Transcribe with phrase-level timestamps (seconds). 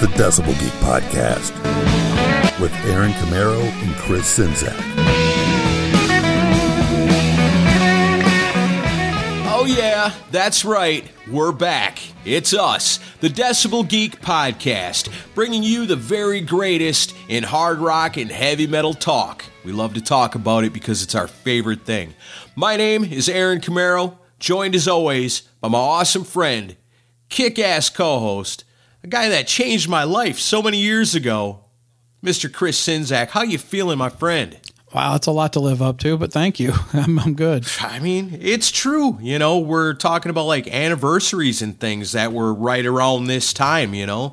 [0.00, 1.50] The Decibel Geek Podcast
[2.60, 4.76] with Aaron Camaro and Chris Czynszak.
[9.50, 11.04] Oh, yeah, that's right.
[11.28, 11.98] We're back.
[12.24, 18.30] It's us, the Decibel Geek Podcast, bringing you the very greatest in hard rock and
[18.30, 19.44] heavy metal talk.
[19.64, 22.14] We love to talk about it because it's our favorite thing.
[22.54, 26.76] My name is Aaron Camaro, joined as always by my awesome friend,
[27.28, 28.62] kick ass co host,
[29.02, 31.64] a guy that changed my life so many years ago,
[32.22, 32.52] Mr.
[32.52, 33.28] Chris Czynszak.
[33.28, 34.58] How you feeling, my friend?
[34.94, 36.72] Wow, it's a lot to live up to, but thank you.
[36.92, 37.68] I'm, I'm good.
[37.80, 39.18] I mean, it's true.
[39.20, 43.94] You know, we're talking about like anniversaries and things that were right around this time,
[43.94, 44.32] you know.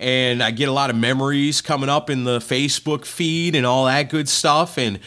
[0.00, 3.84] And I get a lot of memories coming up in the Facebook feed and all
[3.86, 4.76] that good stuff.
[4.76, 4.98] And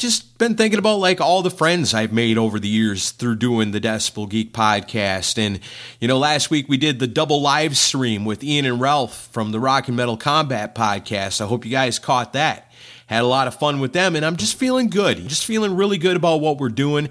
[0.00, 3.70] just been thinking about like all the friends I've made over the years through doing
[3.70, 5.38] the Decibel Geek podcast.
[5.38, 5.60] And,
[6.00, 9.52] you know, last week we did the double live stream with Ian and Ralph from
[9.52, 11.40] the Rock and Metal Combat podcast.
[11.40, 12.72] I hope you guys caught that.
[13.06, 15.28] Had a lot of fun with them, and I'm just feeling good.
[15.28, 17.10] Just feeling really good about what we're doing.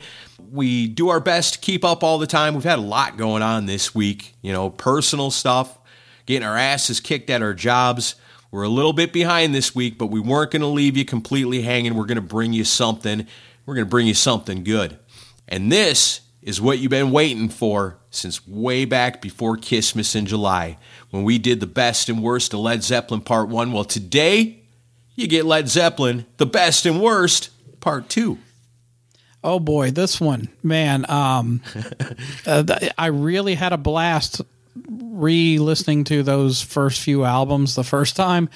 [0.50, 2.54] We do our best to keep up all the time.
[2.54, 5.78] We've had a lot going on this week, you know, personal stuff,
[6.26, 8.16] getting our asses kicked at our jobs
[8.52, 11.62] we're a little bit behind this week, but we weren't going to leave you completely
[11.62, 11.96] hanging.
[11.96, 13.28] We're going to bring you something.
[13.66, 14.98] We're going to bring you something good.
[15.48, 20.78] And this is what you've been waiting for since way back before Christmas in July
[21.12, 23.72] when we did the best and worst of Led Zeppelin Part 1.
[23.72, 24.64] Well, today
[25.16, 27.50] you get Led Zeppelin, the best and worst,
[27.82, 28.38] Part 2.
[29.44, 31.10] Oh boy, this one, man.
[31.10, 31.62] Um,
[32.46, 32.64] uh,
[32.98, 34.42] I really had a blast
[34.88, 38.50] re-listening to those first few albums the first time.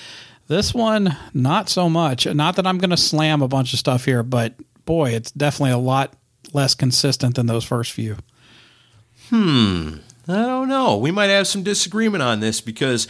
[0.47, 2.25] This one, not so much.
[2.25, 4.53] Not that I'm going to slam a bunch of stuff here, but
[4.85, 6.13] boy, it's definitely a lot
[6.53, 8.17] less consistent than those first few.
[9.29, 9.95] Hmm.
[10.27, 10.97] I don't know.
[10.97, 13.07] We might have some disagreement on this because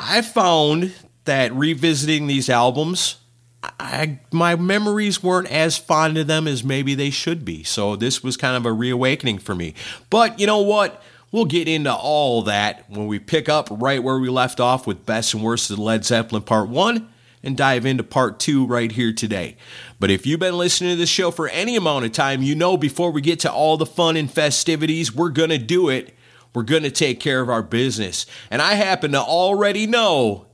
[0.00, 0.92] I found
[1.24, 3.16] that revisiting these albums,
[3.62, 7.62] I, my memories weren't as fond of them as maybe they should be.
[7.62, 9.74] So this was kind of a reawakening for me.
[10.10, 11.00] But you know what?
[11.32, 15.06] We'll get into all that when we pick up right where we left off with
[15.06, 17.08] Best and Worst of Led Zeppelin Part 1
[17.42, 19.56] and dive into Part 2 right here today.
[19.98, 22.76] But if you've been listening to this show for any amount of time, you know
[22.76, 26.14] before we get to all the fun and festivities, we're going to do it.
[26.54, 28.26] We're going to take care of our business.
[28.50, 30.48] And I happen to already know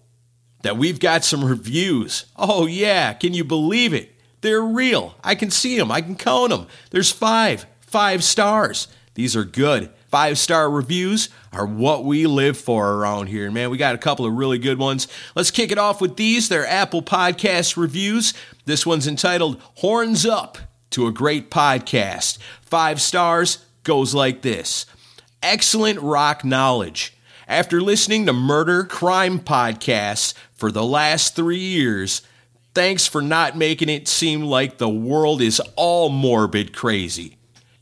[0.62, 2.26] that we've got some reviews.
[2.36, 4.14] Oh, yeah, can you believe it?
[4.42, 5.16] They're real.
[5.24, 6.68] I can see them, I can count them.
[6.90, 8.86] There's five, five stars.
[9.14, 9.90] These are good.
[10.08, 13.50] Five star reviews are what we live for around here.
[13.50, 15.06] Man, we got a couple of really good ones.
[15.34, 16.48] Let's kick it off with these.
[16.48, 18.32] They're Apple Podcast reviews.
[18.64, 20.56] This one's entitled Horns Up
[20.91, 22.38] to a Great Podcast.
[22.62, 24.86] Five stars goes like this
[25.42, 27.14] Excellent rock knowledge.
[27.46, 32.22] After listening to murder crime podcasts for the last three years,
[32.75, 37.38] thanks for not making it seem like the world is all morbid crazy.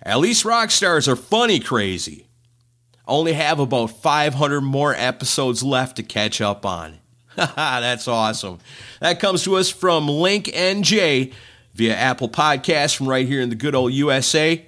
[0.06, 2.28] At least rock stars are funny crazy.
[3.08, 7.00] Only have about 500 more episodes left to catch up on.
[7.34, 8.58] That's awesome.
[9.00, 11.34] That comes to us from Link NJ
[11.74, 14.64] via Apple Podcasts from right here in the good old USA.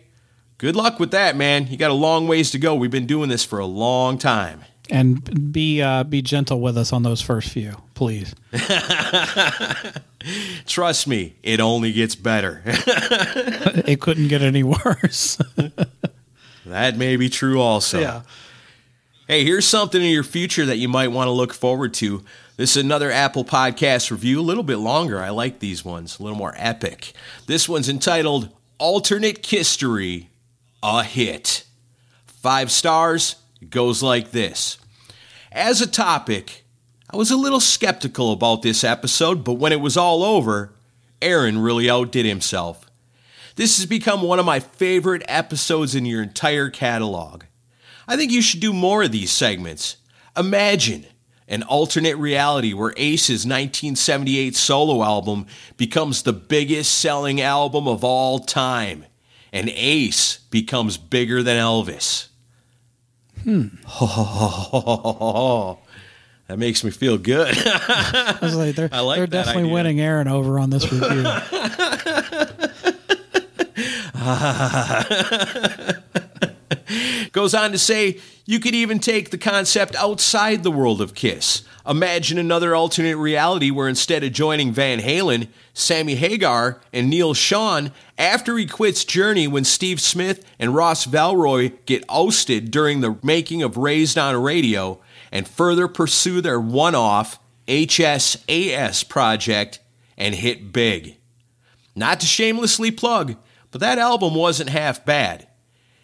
[0.58, 1.68] Good luck with that, man.
[1.68, 2.74] You got a long ways to go.
[2.74, 4.64] We've been doing this for a long time.
[4.90, 8.34] And be uh, be gentle with us on those first few, please.
[10.66, 12.62] Trust me, it only gets better.
[12.66, 15.36] it couldn't get any worse.
[16.66, 18.00] that may be true also.
[18.00, 18.22] Yeah.
[19.28, 22.24] Hey, here's something in your future that you might want to look forward to.
[22.56, 25.20] This is another Apple Podcast review, a little bit longer.
[25.20, 27.12] I like these ones, a little more epic.
[27.46, 28.48] This one's entitled
[28.78, 30.30] Alternate History,
[30.82, 31.64] a hit.
[32.26, 33.36] Five stars,
[33.68, 34.78] goes like this.
[35.52, 36.64] As a topic,
[37.10, 40.74] I was a little skeptical about this episode, but when it was all over,
[41.22, 42.90] Aaron really outdid himself.
[43.56, 47.44] This has become one of my favorite episodes in your entire catalog.
[48.06, 49.96] I think you should do more of these segments.
[50.36, 51.06] Imagine
[51.48, 55.46] an alternate reality where Ace's 1978 solo album
[55.78, 59.06] becomes the biggest selling album of all time,
[59.50, 62.28] and Ace becomes bigger than Elvis.
[63.44, 63.68] Hmm.
[66.48, 67.54] That makes me feel good.
[67.66, 69.74] I was like, they're, like they're definitely idea.
[69.74, 71.24] winning Aaron over on this review.
[77.32, 81.62] Goes on to say, you could even take the concept outside the world of Kiss.
[81.86, 87.92] Imagine another alternate reality where instead of joining Van Halen, Sammy Hagar and Neal Schon,
[88.16, 93.62] after he quits Journey when Steve Smith and Ross Valory get ousted during the making
[93.62, 94.98] of Raised on Radio,
[95.32, 99.80] and further pursue their one off HSAS project
[100.16, 101.16] and hit big.
[101.94, 103.36] Not to shamelessly plug,
[103.70, 105.48] but that album wasn't half bad.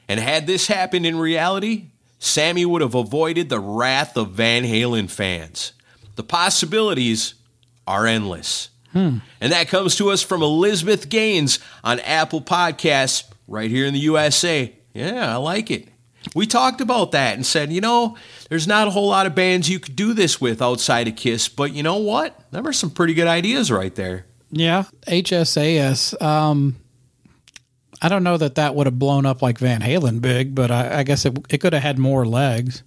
[0.08, 5.10] And had this happened in reality, Sammy would have avoided the wrath of Van Halen
[5.10, 5.72] fans.
[6.16, 7.34] The possibilities
[7.86, 8.70] are endless.
[8.92, 9.18] Hmm.
[9.40, 14.00] And that comes to us from Elizabeth Gaines on Apple Podcasts right here in the
[14.00, 14.72] USA.
[14.92, 15.88] Yeah, I like it.
[16.34, 18.16] We talked about that and said, you know,
[18.48, 21.48] there's not a whole lot of bands you could do this with outside of Kiss,
[21.48, 22.38] but you know what?
[22.50, 24.26] There are some pretty good ideas right there.
[24.50, 26.20] Yeah, HSAS.
[26.22, 26.76] Um,
[28.00, 31.00] I don't know that that would have blown up like Van Halen big, but I,
[31.00, 32.82] I guess it, it could have had more legs.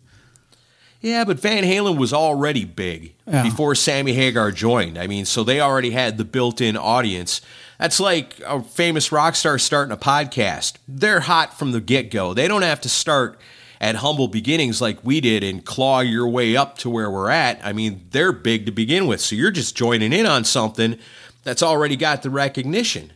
[1.01, 3.43] Yeah, but Van Halen was already big Yeah.
[3.43, 4.97] before Sammy Hagar joined.
[4.97, 7.41] I mean, so they already had the built in audience.
[7.79, 10.73] That's like a famous rock star starting a podcast.
[10.87, 12.33] They're hot from the get go.
[12.33, 13.39] They don't have to start
[13.79, 17.59] at humble beginnings like we did and claw your way up to where we're at.
[17.63, 19.21] I mean, they're big to begin with.
[19.21, 20.97] So you're just joining in on something
[21.43, 23.13] that's already got the recognition.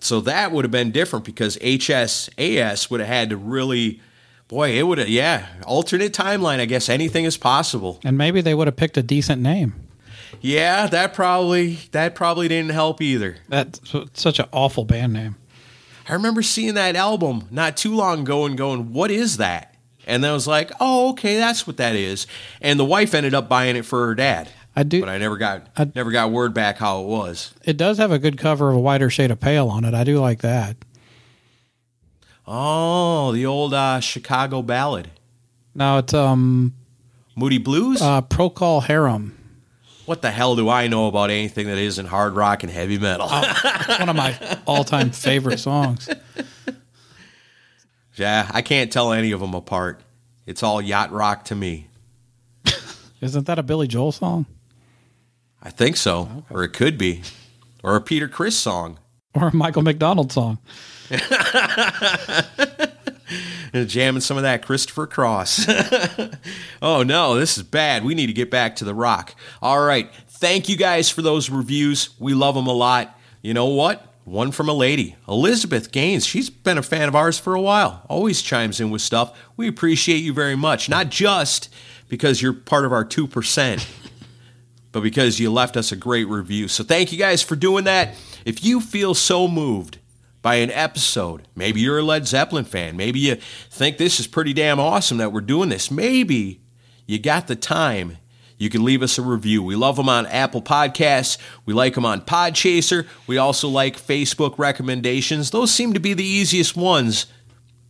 [0.00, 4.00] So that would have been different because HSAS would have had to really,
[4.48, 6.60] boy, it would have, yeah, alternate timeline.
[6.60, 8.00] I guess anything is possible.
[8.04, 9.74] And maybe they would have picked a decent name.
[10.40, 13.36] Yeah, that probably that probably didn't help either.
[13.48, 13.80] That's
[14.14, 15.36] such an awful band name.
[16.08, 19.74] I remember seeing that album not too long ago and going, "What is that?"
[20.06, 22.26] And then I was like, "Oh, okay, that's what that is."
[22.60, 24.48] And the wife ended up buying it for her dad.
[24.74, 25.00] I do.
[25.00, 27.52] But I never got I- never got word back how it was.
[27.64, 29.94] It does have a good cover of a whiter shade of pale on it.
[29.94, 30.76] I do like that.
[32.46, 35.10] Oh, the old uh, Chicago ballad,
[35.74, 36.74] No, it's um
[37.36, 38.02] Moody Blues.
[38.02, 39.36] uh Procol Harum.
[40.10, 43.28] What the hell do I know about anything that isn't hard rock and heavy metal?
[43.30, 43.42] Oh,
[43.88, 46.08] it's one of my all-time favorite songs.
[48.16, 50.00] yeah, I can't tell any of them apart.
[50.46, 51.86] It's all yacht rock to me.
[53.20, 54.46] Isn't that a Billy Joel song
[55.62, 57.22] I think so, or it could be,
[57.84, 58.98] or a Peter Criss song.
[59.34, 60.58] or a Michael McDonald song?
[63.72, 65.66] jamming some of that Christopher Cross.
[66.82, 68.04] oh no, this is bad.
[68.04, 69.34] We need to get back to the rock.
[69.62, 70.10] All right.
[70.28, 72.10] Thank you guys for those reviews.
[72.18, 73.18] We love them a lot.
[73.42, 74.06] You know what?
[74.24, 76.26] One from a lady, Elizabeth Gaines.
[76.26, 78.04] She's been a fan of ours for a while.
[78.08, 79.36] Always chimes in with stuff.
[79.56, 80.88] We appreciate you very much.
[80.88, 81.68] Not just
[82.08, 83.86] because you're part of our 2%,
[84.92, 86.68] but because you left us a great review.
[86.68, 88.14] So thank you guys for doing that.
[88.44, 89.98] If you feel so moved
[90.42, 93.36] by an episode, maybe you're a Led Zeppelin fan, maybe you
[93.70, 96.60] think this is pretty damn awesome that we're doing this, maybe
[97.06, 98.18] you got the time.
[98.56, 99.62] You can leave us a review.
[99.62, 101.38] We love them on Apple Podcasts.
[101.64, 103.06] We like them on Podchaser.
[103.26, 105.50] We also like Facebook recommendations.
[105.50, 107.24] Those seem to be the easiest ones,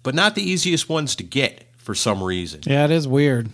[0.05, 2.61] but not the easiest ones to get for some reason.
[2.65, 3.49] Yeah, it is weird.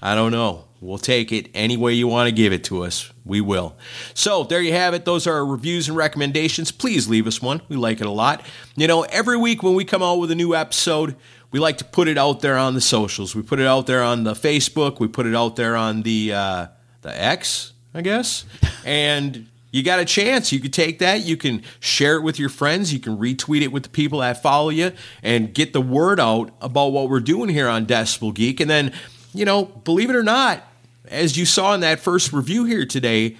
[0.00, 0.66] I don't know.
[0.82, 3.12] We'll take it any way you want to give it to us.
[3.24, 3.76] We will.
[4.14, 5.04] So there you have it.
[5.04, 6.72] Those are our reviews and recommendations.
[6.72, 7.62] Please leave us one.
[7.68, 8.44] We like it a lot.
[8.74, 11.14] You know, every week when we come out with a new episode,
[11.52, 13.36] we like to put it out there on the socials.
[13.36, 14.98] We put it out there on the Facebook.
[14.98, 16.66] We put it out there on the uh,
[17.02, 18.44] the X, I guess.
[18.84, 20.50] And you got a chance.
[20.50, 21.20] You could take that.
[21.20, 22.92] You can share it with your friends.
[22.92, 24.90] You can retweet it with the people that follow you
[25.22, 28.58] and get the word out about what we're doing here on Decibel Geek.
[28.58, 28.92] And then,
[29.32, 30.64] you know, believe it or not,
[31.08, 33.36] as you saw in that first review here today,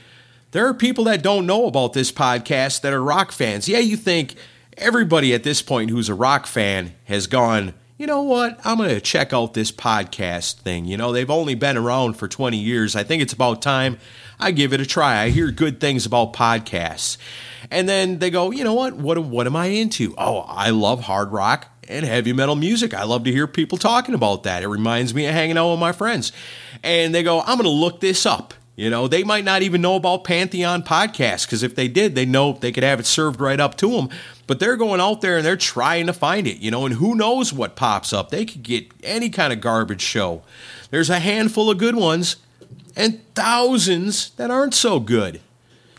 [0.50, 3.68] there are people that don't know about this podcast that are rock fans.
[3.68, 4.34] Yeah, you think
[4.76, 8.60] everybody at this point who's a rock fan has gone, you know what?
[8.64, 10.84] I'm going to check out this podcast thing.
[10.84, 12.96] You know, they've only been around for 20 years.
[12.96, 13.98] I think it's about time
[14.38, 15.22] I give it a try.
[15.22, 17.16] I hear good things about podcasts.
[17.70, 18.94] And then they go, you know what?
[18.94, 20.14] What, what am I into?
[20.18, 22.94] Oh, I love hard rock and heavy metal music.
[22.94, 24.62] I love to hear people talking about that.
[24.62, 26.32] It reminds me of hanging out with my friends.
[26.82, 28.54] And they go, I'm going to look this up.
[28.74, 32.24] You know, they might not even know about Pantheon podcasts because if they did, they
[32.24, 34.08] know they could have it served right up to them.
[34.46, 37.14] But they're going out there and they're trying to find it, you know, and who
[37.14, 38.30] knows what pops up.
[38.30, 40.42] They could get any kind of garbage show.
[40.90, 42.36] There's a handful of good ones
[42.96, 45.40] and thousands that aren't so good.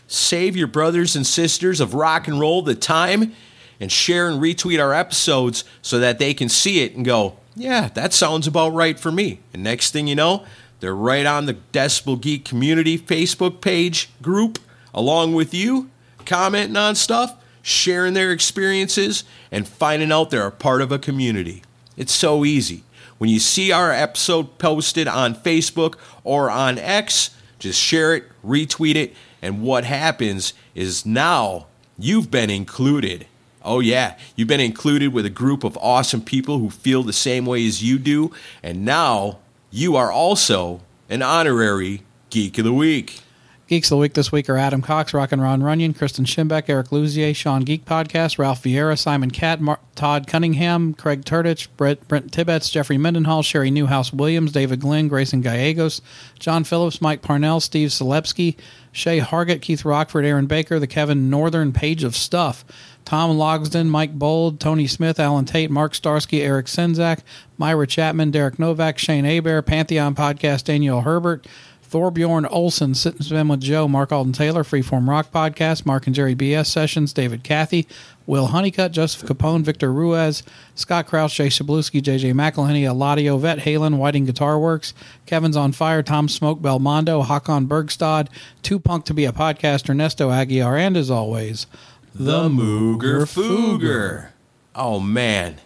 [0.08, 3.34] Save your brothers and sisters of rock and roll the time
[3.80, 7.88] and share and retweet our episodes so that they can see it and go, yeah,
[7.94, 9.40] that sounds about right for me.
[9.52, 10.44] And next thing you know,
[10.80, 14.58] they're right on the Decibel Geek Community Facebook page group
[14.92, 15.90] along with you,
[16.24, 21.62] commenting on stuff, sharing their experiences, and finding out they're a part of a community.
[21.96, 22.84] It's so easy.
[23.18, 28.96] When you see our episode posted on Facebook or on X, just share it, retweet
[28.96, 31.66] it, and what happens is now
[31.98, 33.26] you've been included.
[33.64, 37.46] Oh, yeah, you've been included with a group of awesome people who feel the same
[37.46, 38.30] way as you do,
[38.62, 39.38] and now
[39.70, 43.20] you are also an honorary Geek of the Week.
[43.66, 46.68] Geeks of the Week this week are Adam Cox, Rock and Ron Runyon, Kristen Schimbeck,
[46.68, 52.30] Eric Luzier, Sean Geek Podcast, Ralph Vieira, Simon Catt, Mar- Todd Cunningham, Craig Turtich, Brent
[52.30, 56.02] Tibbetts, Jeffrey Mendenhall, Sherry Newhouse Williams, David Glenn, Grayson Gallegos,
[56.38, 58.56] John Phillips, Mike Parnell, Steve Selepsky,
[58.92, 62.66] Shay Hargett, Keith Rockford, Aaron Baker, the Kevin Northern Page of Stuff,
[63.04, 67.20] Tom Logsden, Mike Bold, Tony Smith, Alan Tate, Mark Starsky, Eric Senzak,
[67.58, 71.46] Myra Chapman, Derek Novak, Shane Aber, Pantheon Podcast, Daniel Herbert,
[71.94, 76.34] Thorbjorn Olson, and Spin with Joe, Mark Alden Taylor, Freeform Rock Podcast, Mark and Jerry
[76.34, 77.86] BS Sessions, David Cathy,
[78.26, 80.42] Will Honeycutt, Joseph Capone, Victor Ruiz,
[80.74, 84.92] Scott Kraus, Jay Shabluski, JJ McElhenney, Eladio Vet, Halen, Whiting Guitar Works,
[85.26, 88.28] Kevin's on Fire, Tom Smoke, Belmondo, Hakon Bergstad,
[88.62, 91.66] Too Punk to be a Podcast, Ernesto Aguiar, and as always,
[92.14, 94.28] The Mooger Fooger.
[94.74, 95.56] Oh, man.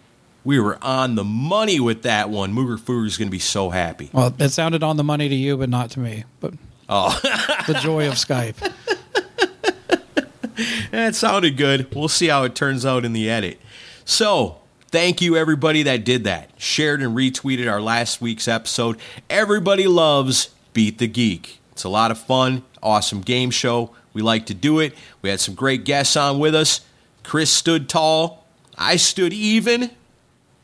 [0.45, 2.55] We were on the money with that one.
[2.55, 4.09] Mooger Fooger's going to be so happy.
[4.13, 6.25] well, it sounded on the money to you, but not to me.
[6.41, 6.55] But
[6.89, 7.19] Oh,
[7.67, 8.57] the joy of Skype.
[10.91, 11.95] that sounded good.
[11.95, 13.61] We'll see how it turns out in the edit.
[14.07, 16.51] So, thank you everybody that did that.
[16.57, 18.97] Shared and retweeted our last week's episode.
[19.29, 21.61] Everybody loves Beat the Geek.
[21.73, 23.91] It's a lot of fun, awesome game show.
[24.13, 24.95] We like to do it.
[25.23, 26.81] We had some great guests on with us.
[27.23, 28.47] Chris stood tall,
[28.77, 29.91] I stood even,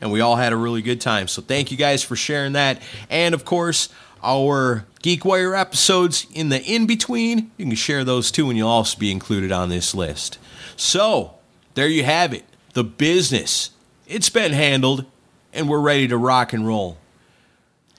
[0.00, 1.28] and we all had a really good time.
[1.28, 2.80] So, thank you guys for sharing that.
[3.10, 3.88] And of course,
[4.22, 8.98] our GeekWire episodes in the in between, you can share those too, and you'll also
[8.98, 10.38] be included on this list.
[10.76, 11.34] So,
[11.74, 13.70] there you have it the business.
[14.06, 15.06] It's been handled,
[15.52, 16.98] and we're ready to rock and roll.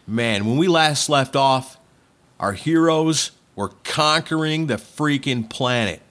[0.06, 1.80] Man, when we last left off,
[2.40, 6.02] our heroes were conquering the freaking planet.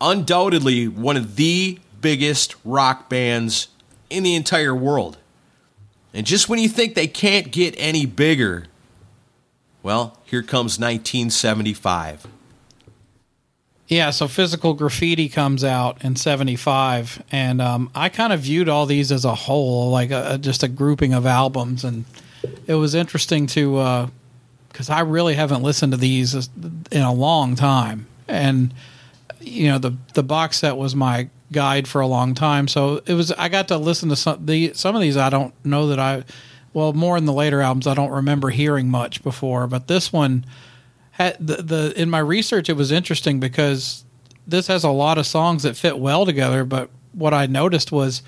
[0.00, 3.68] Undoubtedly, one of the biggest rock bands
[4.10, 5.18] in the entire world.
[6.14, 8.66] And just when you think they can't get any bigger,
[9.82, 12.26] well, here comes 1975.
[13.88, 18.84] Yeah, so physical graffiti comes out in '75, and um, I kind of viewed all
[18.84, 22.04] these as a whole, like a, a- just a grouping of albums, and
[22.66, 23.78] it was interesting to
[24.68, 26.48] because I really haven't listened to these
[26.90, 28.72] in a long time, and
[29.40, 33.14] you know the the box set was my guide for a long time, so it
[33.14, 35.98] was I got to listen to some the some of these I don't know that
[35.98, 36.24] I
[36.72, 40.44] well more in the later albums I don't remember hearing much before, but this one
[41.12, 44.04] had the, the in my research it was interesting because
[44.46, 46.64] this has a lot of songs that fit well together.
[46.64, 48.22] But what i noticed was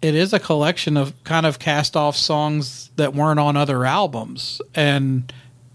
[0.00, 4.60] it is a collection of kind of cast off songs that weren't on other albums.
[4.74, 5.32] And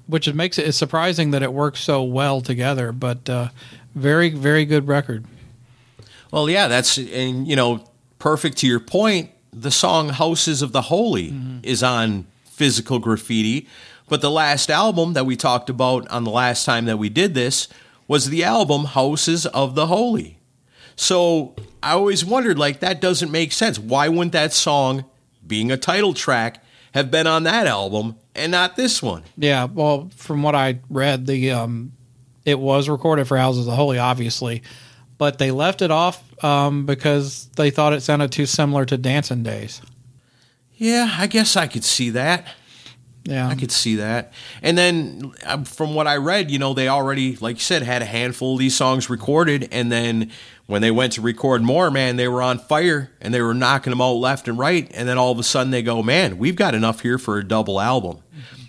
[0.08, 3.50] which it makes it surprising that it works so well together but uh,
[3.96, 5.26] very very good record
[6.32, 7.84] Well, yeah, that's and you know,
[8.18, 9.30] perfect to your point.
[9.52, 11.32] The song "Houses of the Holy"
[11.62, 13.68] is on Physical Graffiti,
[14.10, 17.36] but the last album that we talked about on the last time that we did
[17.36, 17.68] this
[18.08, 20.40] was the album "Houses of the Holy."
[20.96, 23.78] So I always wondered, like, that doesn't make sense.
[23.78, 25.06] Why wouldn't that song,
[25.46, 26.63] being a title track,
[26.94, 29.24] have been on that album and not this one?
[29.38, 31.94] Yeah, well, from what I read, the um,
[32.46, 34.64] it was recorded for Houses of the Holy, obviously,
[35.18, 39.44] but they left it off um, because they thought it sounded too similar to Dancing
[39.44, 39.82] Days.
[40.76, 42.48] Yeah, I guess I could see that.
[43.24, 44.34] Yeah, I could see that.
[44.62, 48.02] And then um, from what I read, you know, they already, like you said, had
[48.02, 49.70] a handful of these songs recorded.
[49.72, 50.30] And then
[50.66, 53.92] when they went to record more, man, they were on fire and they were knocking
[53.92, 54.90] them out left and right.
[54.94, 57.48] And then all of a sudden they go, man, we've got enough here for a
[57.48, 58.20] double album.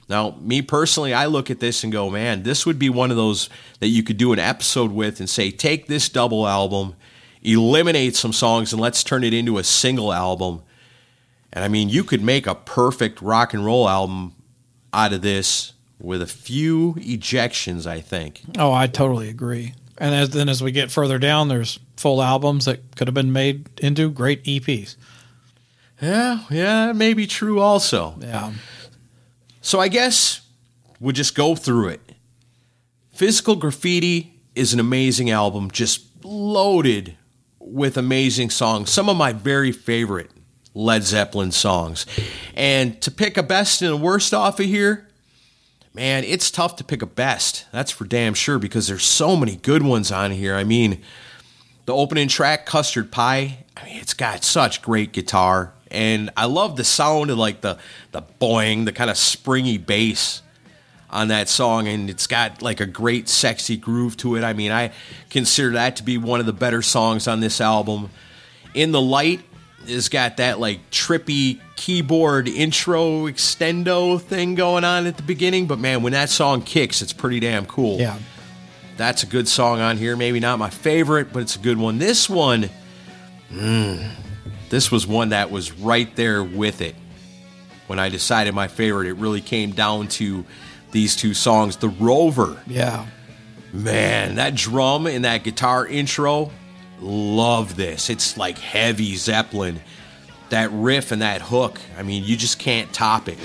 [0.08, 3.16] Now, me personally, I look at this and go, man, this would be one of
[3.16, 3.48] those
[3.80, 6.94] that you could do an episode with and say, take this double album,
[7.42, 10.62] eliminate some songs, and let's turn it into a single album.
[11.52, 14.34] And I mean, you could make a perfect rock and roll album
[14.92, 18.42] out of this with a few ejections, I think.
[18.58, 19.74] Oh, I totally agree.
[19.98, 23.32] And as, then as we get further down, there's full albums that could have been
[23.32, 24.96] made into great EPs.
[26.00, 28.16] Yeah, yeah, it may be true also.
[28.20, 28.52] Yeah.
[29.60, 30.40] So I guess
[31.00, 32.00] we'll just go through it.
[33.12, 37.16] Physical Graffiti is an amazing album, just loaded
[37.60, 38.90] with amazing songs.
[38.90, 40.30] Some of my very favorite
[40.74, 42.04] Led Zeppelin songs.
[42.54, 45.08] And to pick a best and a worst off of here,
[45.94, 47.66] man, it's tough to pick a best.
[47.72, 50.56] That's for damn sure because there's so many good ones on here.
[50.56, 51.00] I mean,
[51.86, 55.72] the opening track, Custard Pie, I mean, it's got such great guitar.
[55.90, 57.78] And I love the sound of like the,
[58.10, 60.42] the boing, the kind of springy bass
[61.08, 61.86] on that song.
[61.86, 64.42] And it's got like a great sexy groove to it.
[64.42, 64.92] I mean, I
[65.30, 68.10] consider that to be one of the better songs on this album.
[68.74, 69.40] In the Light,
[69.88, 75.78] has got that like trippy keyboard intro extendo thing going on at the beginning, but
[75.78, 77.98] man, when that song kicks, it's pretty damn cool.
[77.98, 78.18] Yeah.
[78.96, 80.16] That's a good song on here.
[80.16, 81.98] Maybe not my favorite, but it's a good one.
[81.98, 82.70] This one,
[83.50, 84.10] mm,
[84.70, 86.94] this was one that was right there with it.
[87.86, 90.44] When I decided my favorite, it really came down to
[90.92, 91.76] these two songs.
[91.76, 92.62] The Rover.
[92.66, 93.06] Yeah.
[93.72, 96.52] Man, that drum and that guitar intro,
[97.00, 98.10] love this.
[98.10, 99.80] It's like heavy Zeppelin.
[100.50, 103.38] That riff and that hook, I mean, you just can't top it.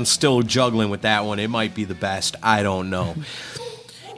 [0.00, 1.38] I'm still juggling with that one.
[1.38, 2.36] It might be the best.
[2.42, 3.16] I don't know.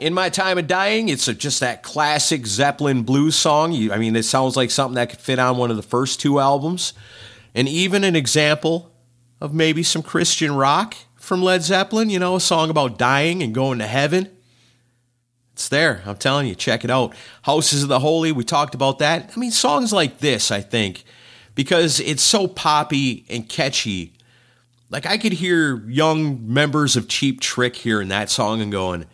[0.03, 3.71] In My Time of Dying, it's a, just that classic Zeppelin blues song.
[3.71, 6.19] You, I mean, it sounds like something that could fit on one of the first
[6.19, 6.91] two albums.
[7.55, 8.91] And even an example
[9.39, 13.55] of maybe some Christian rock from Led Zeppelin, you know, a song about dying and
[13.55, 14.29] going to heaven.
[15.53, 16.01] It's there.
[16.05, 17.15] I'm telling you, check it out.
[17.43, 19.31] Houses of the Holy, we talked about that.
[19.33, 21.05] I mean, songs like this, I think,
[21.55, 24.11] because it's so poppy and catchy
[24.93, 29.07] like I could hear young members of Cheap Trick hearing that song and going,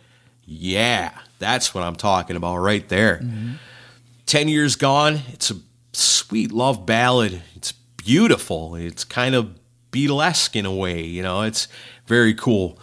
[0.50, 3.52] "Yeah, that's what I'm talking about right there." Mm-hmm.
[4.26, 5.20] Ten years gone.
[5.28, 5.56] It's a
[5.92, 7.42] sweet love ballad.
[7.54, 8.74] It's beautiful.
[8.74, 9.58] It's kind of
[9.92, 11.02] Beatlesque in a way.
[11.02, 11.68] You know, it's
[12.06, 12.78] very cool.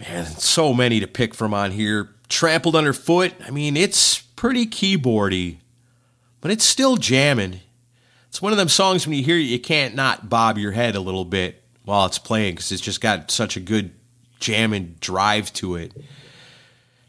[0.00, 2.10] Man, so many to pick from on here.
[2.28, 3.32] Trampled underfoot.
[3.46, 5.58] I mean, it's pretty keyboardy,
[6.40, 7.60] but it's still jamming.
[8.28, 10.94] It's one of them songs when you hear it, you can't not bob your head
[10.94, 13.92] a little bit while it's playing because it's just got such a good
[14.40, 15.92] jamming drive to it.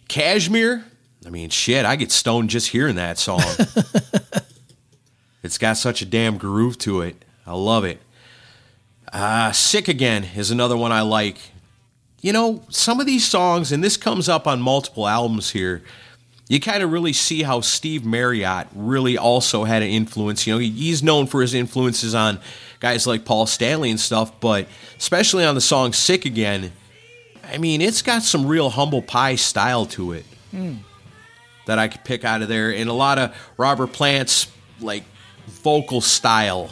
[0.07, 0.85] Kashmir,
[1.25, 3.41] I mean, shit, I get stoned just hearing that song.
[5.43, 7.23] it's got such a damn groove to it.
[7.45, 8.01] I love it.
[9.11, 11.37] Uh, Sick Again is another one I like.
[12.21, 15.83] You know, some of these songs, and this comes up on multiple albums here,
[16.49, 20.47] you kind of really see how Steve Marriott really also had an influence.
[20.47, 22.39] You know, he's known for his influences on
[22.79, 24.67] guys like Paul Stanley and stuff, but
[24.97, 26.71] especially on the song Sick Again,
[27.49, 30.77] I mean, it's got some real humble pie style to it mm.
[31.65, 32.73] that I could pick out of there.
[32.73, 35.03] And a lot of Robert Plant's like
[35.47, 36.71] vocal style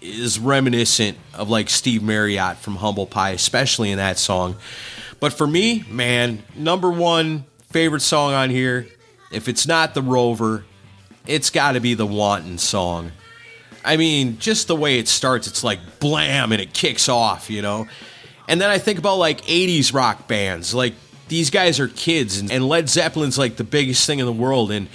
[0.00, 4.56] is reminiscent of like Steve Marriott from Humble Pie, especially in that song.
[5.20, 8.86] But for me, man, number one favorite song on here
[9.32, 10.64] if it's not the Rover,
[11.26, 13.12] it's got to be the Wanton song.
[13.84, 17.62] I mean, just the way it starts, it's like blam and it kicks off, you
[17.62, 17.88] know?
[18.52, 20.74] And then I think about like 80s rock bands.
[20.74, 20.92] Like,
[21.28, 24.88] these guys are kids, and Led Zeppelin's like the biggest thing in the world, and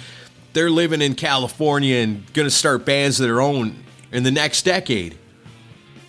[0.52, 5.18] they're living in California and gonna start bands of their own in the next decade.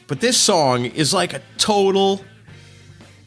[0.06, 2.24] But this song is like a total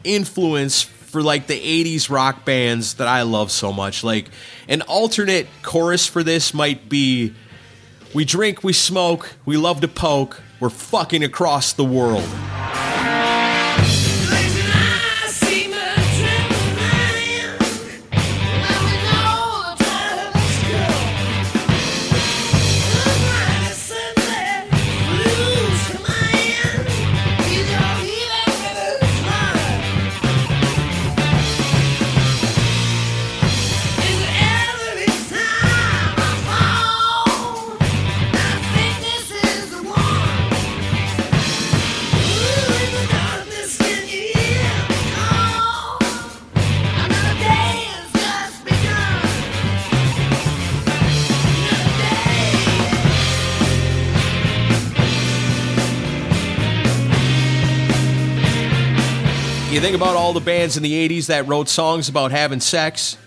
[0.05, 4.05] influence for like the 80s rock bands that I love so much.
[4.05, 4.29] Like
[4.69, 7.35] an alternate chorus for this might be
[8.15, 12.29] We drink, we smoke, we love to poke, we're fucking across the world.
[59.83, 63.19] Think about all the bands in the 80s that wrote songs about having sex,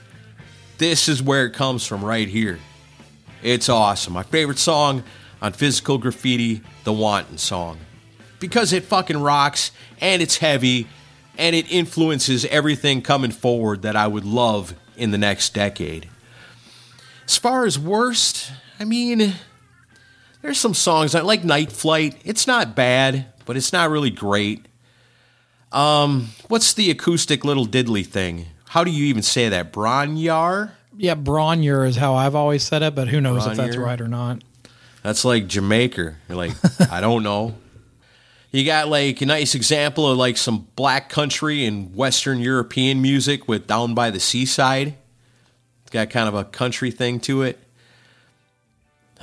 [0.77, 2.59] this is where it comes from right here.
[3.43, 4.13] It's awesome.
[4.13, 5.03] My favorite song
[5.41, 7.79] on Physical Graffiti, the Wanton song.
[8.39, 10.87] Because it fucking rocks and it's heavy
[11.37, 16.07] and it influences everything coming forward that I would love in the next decade.
[17.25, 19.33] As far as worst, I mean,
[20.41, 22.21] there's some songs I like Night Flight.
[22.23, 24.67] It's not bad, but it's not really great.
[25.75, 28.45] Um, what's the acoustic little diddly thing?
[28.69, 29.73] How do you even say that?
[29.73, 30.71] Bronyar?
[30.97, 34.07] Yeah, Bronyar is how I've always said it, but who knows if that's right or
[34.07, 34.41] not.
[35.03, 36.15] That's like Jamaica.
[36.29, 36.53] You're like,
[36.91, 37.55] I don't know.
[38.51, 43.49] You got like a nice example of like some black country and Western European music
[43.49, 44.95] with Down by the Seaside.
[45.81, 47.59] It's got kind of a country thing to it.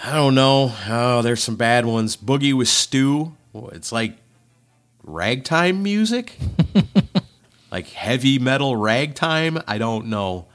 [0.04, 0.74] I don't know.
[0.86, 2.14] Oh, there's some bad ones.
[2.14, 3.34] Boogie with Stu.
[3.72, 4.16] It's like
[5.04, 6.36] ragtime music,
[7.70, 9.58] like heavy metal ragtime.
[9.66, 10.46] I don't know.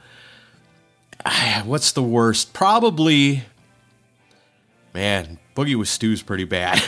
[1.24, 2.52] Ah, What's the worst?
[2.52, 3.42] Probably,
[4.94, 5.38] man.
[5.54, 6.80] Boogie with Stu's pretty bad,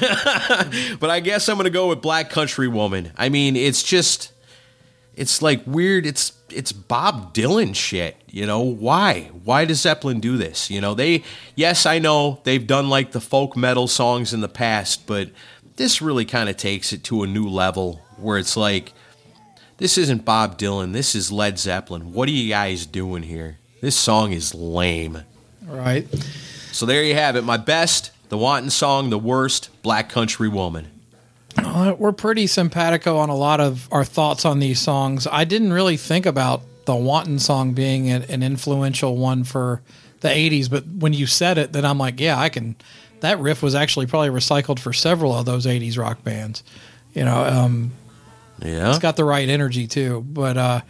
[1.01, 3.11] but I guess I'm gonna go with Black Country Woman.
[3.17, 4.33] I mean, it's just,
[5.17, 6.07] it's like weird.
[6.07, 8.17] It's it's Bob Dylan shit.
[8.29, 9.31] You know why?
[9.43, 10.71] Why does Zeppelin do this?
[10.71, 11.25] You know they.
[11.57, 15.31] Yes, I know they've done like the folk metal songs in the past, but
[15.81, 18.93] this really kind of takes it to a new level where it's like,
[19.79, 20.93] this isn't Bob Dylan.
[20.93, 22.13] This is Led Zeppelin.
[22.13, 23.57] What are you guys doing here?
[23.81, 25.23] This song is lame.
[25.67, 26.07] Right.
[26.71, 27.45] So there you have it.
[27.45, 30.91] My best, the Wanton song, the worst, Black Country Woman.
[31.57, 35.27] Uh, we're pretty simpatico on a lot of our thoughts on these songs.
[35.33, 39.81] I didn't really think about the Wanton song being an, an influential one for
[40.21, 42.77] the 80s, but when you said it, then I'm like, yeah, I can.
[43.21, 46.63] That riff was actually probably recycled for several of those 80s rock bands.
[47.15, 47.93] You know, um,
[48.63, 48.89] Yeah.
[48.91, 50.23] it's got the right energy too.
[50.27, 50.81] But uh,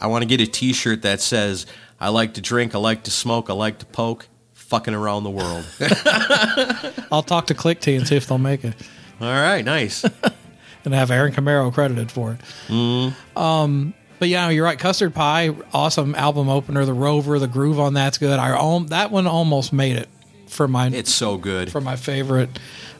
[0.00, 1.66] I want to get a T-shirt that says,
[2.00, 5.30] "I like to drink, I like to smoke, I like to poke, fucking around the
[5.30, 5.64] world."
[7.12, 8.74] I'll talk to Click T and see if they'll make it.
[9.20, 10.04] All right, nice.
[10.84, 13.12] and have Aaron Camaro credited for it.
[13.36, 14.78] Um, but yeah, you're right.
[14.78, 16.84] Custard Pie, awesome album opener.
[16.84, 18.38] The Rover, the groove on that's good.
[18.38, 18.50] I
[18.88, 20.08] that one almost made it
[20.46, 21.70] for my It's so good.
[21.70, 22.50] for my favorite.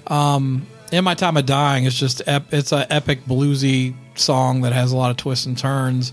[0.07, 4.73] Um, in my time of dying, it's just ep- it's an epic bluesy song that
[4.73, 6.13] has a lot of twists and turns.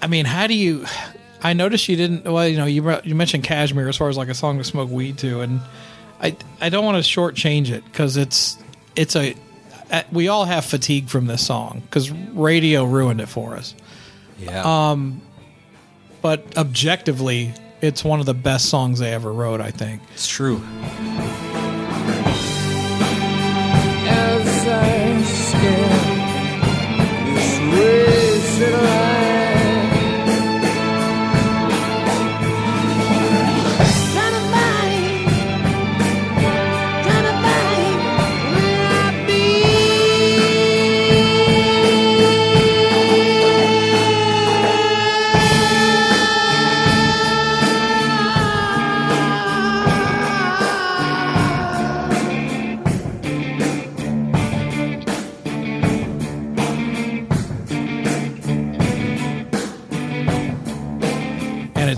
[0.00, 0.86] I mean, how do you?
[1.42, 2.24] I noticed you didn't.
[2.24, 4.90] Well, you know, you you mentioned Kashmir as far as like a song to smoke
[4.90, 5.60] weed to, and
[6.20, 8.56] I I don't want to shortchange it because it's
[8.96, 9.34] it's a
[10.12, 13.74] we all have fatigue from this song because radio ruined it for us.
[14.38, 14.62] Yeah.
[14.90, 15.20] Um,
[16.22, 17.52] but objectively,
[17.84, 19.60] it's one of the best songs they ever wrote.
[19.60, 20.00] I think.
[20.12, 20.60] it's true.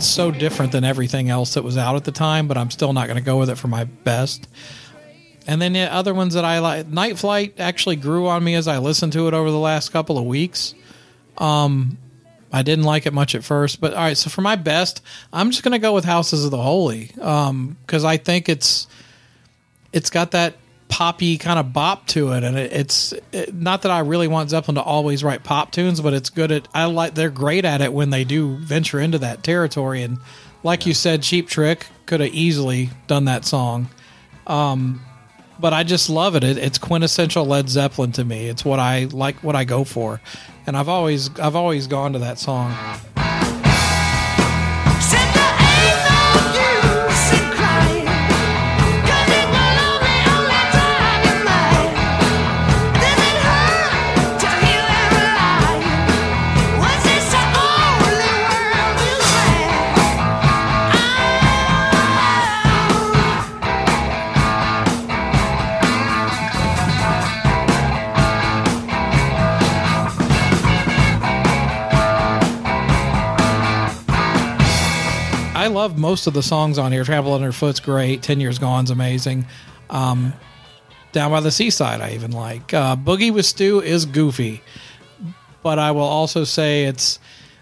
[0.09, 2.49] So different than everything else that was out at the time.
[2.49, 4.49] But I'm still not going to go with it for my best.
[5.47, 8.66] And then the other ones that I like, Night Flight actually grew on me as
[8.66, 10.75] I listened to it over the last couple of weeks.
[11.38, 11.99] Um,
[12.53, 14.16] I didn't like it much at first, but all right.
[14.16, 18.05] So for my best, I'm just going to go with Houses of the Holy because
[18.05, 18.87] I think it's
[19.92, 20.57] it's got that
[20.88, 24.51] poppy kind of bop to it, and it, it's it, not that I really want
[24.51, 26.68] Zeppelin to always write pop tunes, but it's good at.
[26.75, 30.18] I like they're great at it when they do venture into that territory, and
[30.62, 33.88] like you said, Cheap Trick could have easily done that song.
[34.46, 35.01] Um,
[35.59, 36.44] but I just love it.
[36.44, 36.59] it.
[36.59, 38.49] It's quintessential Led Zeppelin to me.
[38.49, 40.20] It's what I like, what I go for,
[40.66, 42.75] and I've always I've always gone to that song.
[75.66, 77.02] I love most of the songs on here.
[77.02, 78.22] Travel Underfoot's great.
[78.22, 79.46] Ten Years Gone's amazing.
[79.90, 80.33] Um,
[81.11, 82.72] Down by the Seaside, I even like.
[82.72, 84.62] Uh, Boogie with Stew is goofy,
[85.64, 87.18] but I will also say it's.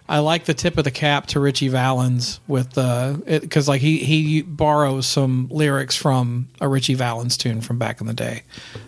[0.06, 3.96] I like the tip of the cap to Ritchie Valens with the because like he
[3.98, 8.42] he borrows some lyrics from a Ritchie Valens tune from back in the day,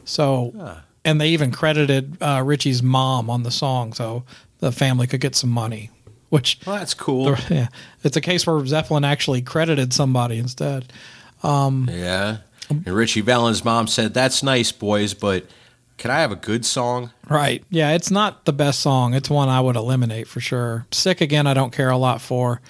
[0.05, 4.24] so and they even credited uh, Ritchie's mom on the song, so
[4.59, 5.88] the family could get some money,
[6.31, 7.35] which Well, that's cool.
[7.51, 7.69] yeah,
[8.05, 10.93] it's a case where Zeppelin actually credited somebody instead.
[11.43, 12.39] Yeah.
[12.69, 15.47] And Ritchie Valens' mom said, "That's nice, boys, but
[15.99, 17.62] can I have a good song?" Right.
[17.71, 19.15] Yeah, it's not the best song.
[19.15, 20.87] It's one I would eliminate for sure.
[20.91, 22.61] Sick again, I don't care a lot for.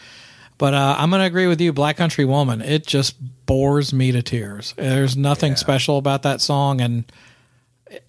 [0.58, 2.62] But uh, I'm going to agree with you, Black Country Woman.
[2.62, 3.14] It just
[3.46, 4.72] bores me to tears.
[4.76, 6.80] There's nothing special about that song.
[6.80, 7.04] And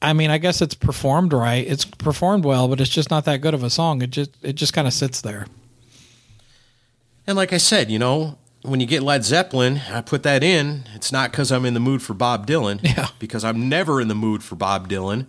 [0.02, 1.66] I mean, I guess it's performed right.
[1.68, 4.02] It's performed well, but it's just not that good of a song.
[4.02, 5.46] It just, it just kind of sits there.
[7.26, 10.86] And like I said, you know, when you get Led Zeppelin, I put that in.
[10.96, 13.08] It's not because I'm in the mood for Bob Dylan, Yeah.
[13.20, 15.28] because I'm never in the mood for Bob Dylan.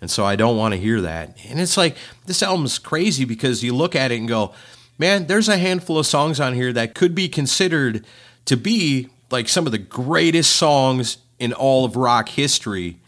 [0.00, 1.36] And so I don't want to hear that.
[1.48, 4.54] And it's like, this album's crazy because you look at it and go,
[4.98, 8.06] man, there's a handful of songs on here that could be considered
[8.46, 12.98] to be like some of the greatest songs in all of rock history.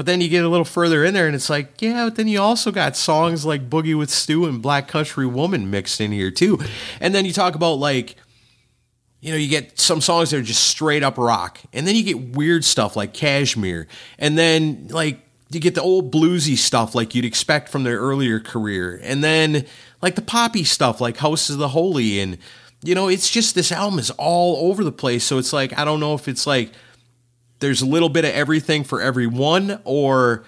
[0.00, 2.26] But then you get a little further in there and it's like, yeah, but then
[2.26, 6.30] you also got songs like Boogie with Stu and Black Country Woman mixed in here
[6.30, 6.58] too.
[7.02, 8.16] And then you talk about like,
[9.20, 11.60] you know, you get some songs that are just straight up rock.
[11.74, 13.88] And then you get weird stuff like Kashmir.
[14.18, 18.40] And then like you get the old bluesy stuff like you'd expect from their earlier
[18.40, 18.98] career.
[19.04, 19.66] And then
[20.00, 22.38] like the poppy stuff like House of the Holy and
[22.82, 25.24] you know, it's just this album is all over the place.
[25.24, 26.72] So it's like I don't know if it's like
[27.60, 30.44] there's a little bit of everything for everyone or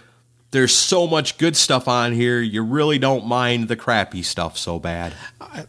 [0.53, 4.79] there's so much good stuff on here you really don't mind the crappy stuff so
[4.79, 5.14] bad.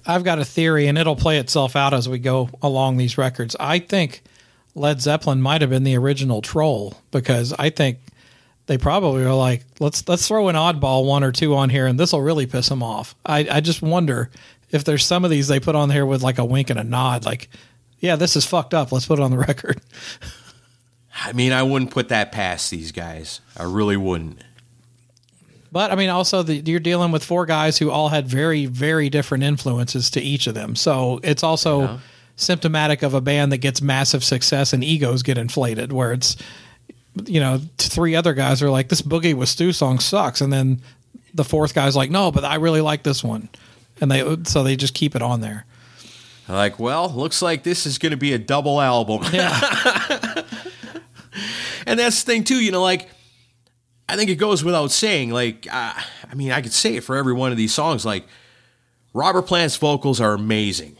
[0.05, 3.55] I've got a theory, and it'll play itself out as we go along these records.
[3.59, 4.21] I think
[4.75, 7.99] Led Zeppelin might have been the original troll because I think
[8.65, 11.99] they probably were like, let's let's throw an oddball one or two on here, and
[11.99, 13.15] this will really piss them off.
[13.25, 14.29] I, I just wonder
[14.69, 16.83] if there's some of these they put on here with like a wink and a
[16.83, 17.49] nod, like,
[17.99, 18.91] yeah, this is fucked up.
[18.91, 19.81] Let's put it on the record.
[21.15, 23.39] I mean, I wouldn't put that past these guys.
[23.57, 24.41] I really wouldn't.
[25.71, 29.09] But I mean, also the, you're dealing with four guys who all had very, very
[29.09, 30.75] different influences to each of them.
[30.75, 31.97] So it's also Yeah.
[32.35, 35.91] symptomatic of a band that gets massive success and egos get inflated.
[35.91, 36.35] Where it's,
[37.25, 40.81] you know, three other guys are like, "This Boogie with Stu song sucks," and then
[41.33, 43.49] the fourth guy's like, "No, but I really like this one,"
[44.01, 45.65] and they so they just keep it on there.
[46.47, 49.23] Like, well, looks like this is going to be a double album.
[49.31, 49.59] Yeah,
[51.87, 53.09] and that's the thing too, you know, like
[54.07, 55.31] I think it goes without saying.
[55.31, 55.93] Like, uh,
[56.29, 58.05] I mean, I could say it for every one of these songs.
[58.05, 58.25] Like,
[59.13, 60.97] Robert Plant's vocals are amazing.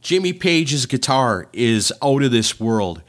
[0.00, 3.02] Jimmy Page's guitar is out of this world.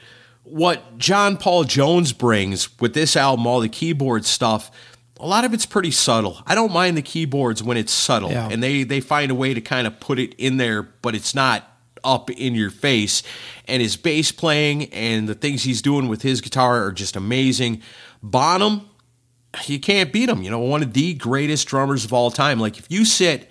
[0.44, 4.72] What John Paul Jones brings with this album, all the keyboard stuff,
[5.20, 6.42] a lot of it's pretty subtle.
[6.46, 8.50] I don't mind the keyboards when it's subtle, Yeah.
[8.52, 11.34] and they they find a way to kind of put it in there, but it's
[11.36, 11.77] not
[12.08, 13.22] up in your face.
[13.66, 17.82] And his bass playing and the things he's doing with his guitar are just amazing.
[18.24, 18.90] Bonham,
[19.66, 20.42] you can't beat him.
[20.42, 22.60] You know, one of the greatest drummers of all time.
[22.60, 23.50] Like if you sit,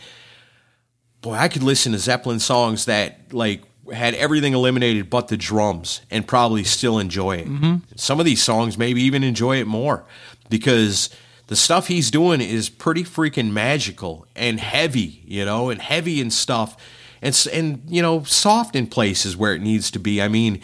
[1.21, 6.01] boy, I could listen to Zeppelin songs that like had everything eliminated but the drums
[6.11, 7.47] and probably still enjoy it.
[7.47, 7.77] Mm-hmm.
[7.95, 10.05] Some of these songs maybe even enjoy it more
[10.49, 11.11] because
[11.47, 16.33] the stuff he's doing is pretty freaking magical and heavy, you know, and heavy and
[16.33, 16.77] stuff.
[17.27, 20.23] And, and you know, soft in places where it needs to be.
[20.23, 20.61] I mean,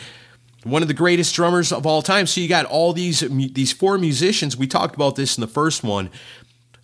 [0.64, 2.26] one of the greatest drummers of all time.
[2.26, 4.56] So you got all these these four musicians.
[4.56, 6.10] We talked about this in the first one.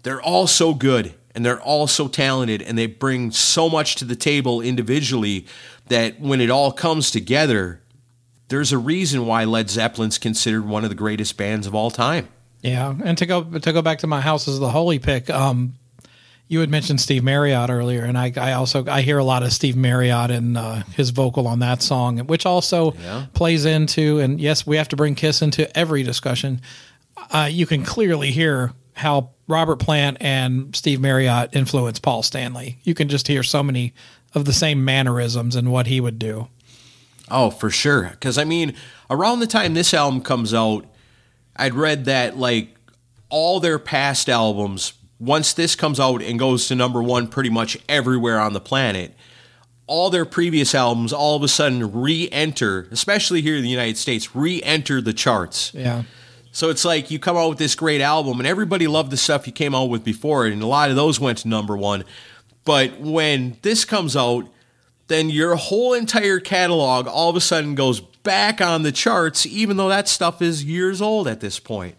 [0.03, 4.05] They're all so good and they're all so talented and they bring so much to
[4.05, 5.47] the table individually
[5.87, 7.81] that when it all comes together,
[8.49, 12.29] there's a reason why Led Zeppelin's considered one of the greatest bands of all time.
[12.63, 12.95] yeah.
[13.05, 15.31] And to go to go back to my house as the holy pick.
[15.31, 15.75] Um,
[16.49, 19.53] you had mentioned Steve Marriott earlier, and I, I also I hear a lot of
[19.53, 23.27] Steve Marriott and uh, his vocal on that song, which also Yeah.
[23.35, 24.19] plays into.
[24.19, 26.61] And yes, we have to bring Kiss into every discussion.
[27.31, 32.79] Uh, you can clearly hear how Robert Plant and Steve Marriott influenced Paul Stanley.
[32.83, 33.93] You can just hear so many
[34.35, 36.49] of the same mannerisms and what he would do.
[37.31, 38.09] Oh, for sure.
[38.13, 38.75] Because I mean,
[39.11, 40.87] around the time this album comes out,
[41.57, 42.75] I'd read that like
[43.29, 47.77] all their past albums, once this comes out and goes to number one pretty much
[47.89, 49.15] everywhere on the planet,
[49.87, 54.35] all their previous albums all of a sudden re-enter, especially here in the United States,
[54.35, 55.73] re-enter the charts.
[55.75, 56.05] Yeah.
[56.53, 59.47] So it's like you come out with this great album, and everybody loved the stuff
[59.47, 62.05] you came out with before, it, and a lot of those went to number one.
[62.65, 64.49] But when this comes out,
[65.07, 69.77] then your whole entire catalog all of a sudden goes back on the charts, even
[69.77, 71.97] though that stuff is years old at this point.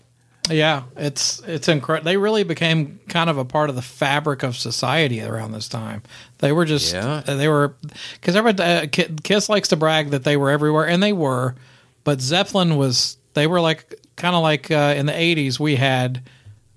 [0.50, 2.06] Yeah, it's it's incredible.
[2.06, 6.02] They really became kind of a part of the fabric of society around this time.
[6.40, 7.22] They were just Yeah.
[7.22, 7.76] they were
[8.14, 11.56] because everybody uh, Kiss likes to brag that they were everywhere, and they were.
[12.04, 16.24] But Zeppelin was they were like kind of like uh, in the '80s we had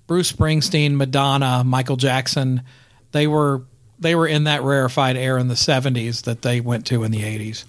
[0.06, 2.62] Bruce Springsteen, Madonna, Michael Jackson.
[3.12, 3.62] They were
[3.98, 7.22] they were in that rarefied air in the '70s that they went to in the
[7.22, 7.64] '80s.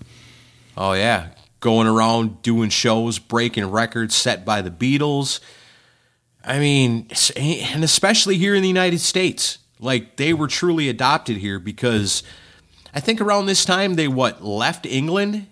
[0.75, 1.29] Oh, yeah.
[1.60, 5.39] Going around doing shows, breaking records set by the Beatles.
[6.43, 9.60] I mean, and especially here in the United States.
[9.79, 12.23] Like, they were truly adopted here because
[12.93, 15.47] I think around this time they, what, left England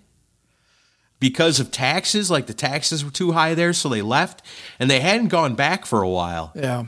[1.20, 2.30] because of taxes?
[2.30, 4.42] Like, the taxes were too high there, so they left.
[4.78, 6.52] And they hadn't gone back for a while.
[6.54, 6.86] Yeah,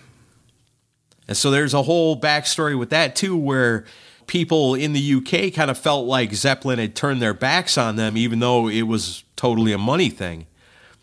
[1.29, 3.85] And so there's a whole backstory with that too, where
[4.27, 8.17] people in the UK kind of felt like Zeppelin had turned their backs on them,
[8.17, 10.47] even though it was totally a money thing.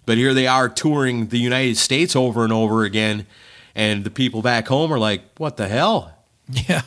[0.06, 3.28] But here they are touring the United States over and over again,
[3.76, 6.18] and the people back home are like, "What the hell?"
[6.68, 6.82] Yeah.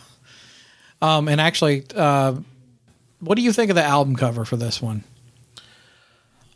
[1.00, 2.34] Um, and actually, uh,
[3.20, 5.04] what do you think of the album cover for this one?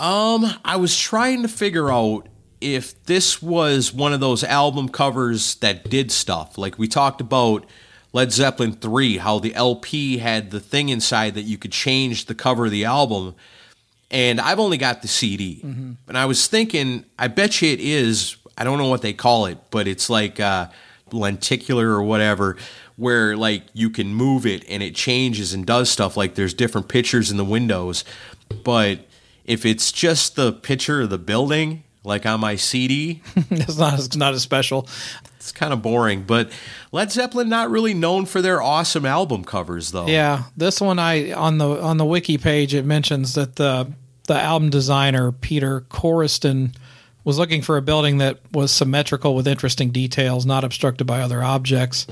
[0.00, 2.28] Um, I was trying to figure out
[2.60, 6.58] if this was one of those album covers that did stuff.
[6.58, 7.66] Like we talked about
[8.12, 12.34] Led Zeppelin 3, how the LP had the thing inside that you could change the
[12.34, 13.34] cover of the album.
[14.10, 15.60] And I've only got the CD.
[15.62, 19.46] And I was thinking, I bet you it is, I don't know what they call
[19.46, 20.68] it, but it's like uh,
[21.12, 22.56] lenticular or whatever,
[22.96, 26.16] where like you can move it and it changes and does stuff.
[26.16, 28.02] Like there's different pictures in the windows.
[28.64, 29.00] But
[29.44, 34.16] if it's just the picture of the building, like on my CD, it's not it's
[34.16, 34.88] not as special.
[35.36, 36.24] it's kind of boring.
[36.24, 36.50] But
[36.90, 40.08] Led Zeppelin not really known for their awesome album covers, though.
[40.08, 43.92] Yeah, this one I on the on the wiki page it mentions that the
[44.26, 46.74] the album designer Peter Corriston
[47.28, 51.42] was looking for a building that was symmetrical with interesting details, not obstructed by other
[51.42, 52.06] objects.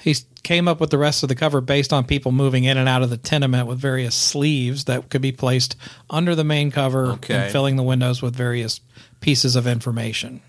[0.00, 2.88] He came up with the rest of the cover based on people moving in and
[2.88, 5.74] out of the tenement with various sleeves that could be placed
[6.08, 7.34] under the main cover Okay.
[7.34, 8.80] and filling the windows with various
[9.20, 10.40] pieces of information.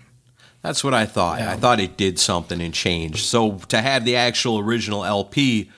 [0.62, 1.40] That's what I thought.
[1.40, 3.24] I thought it did something and changed.
[3.26, 5.68] So to have the actual original LP,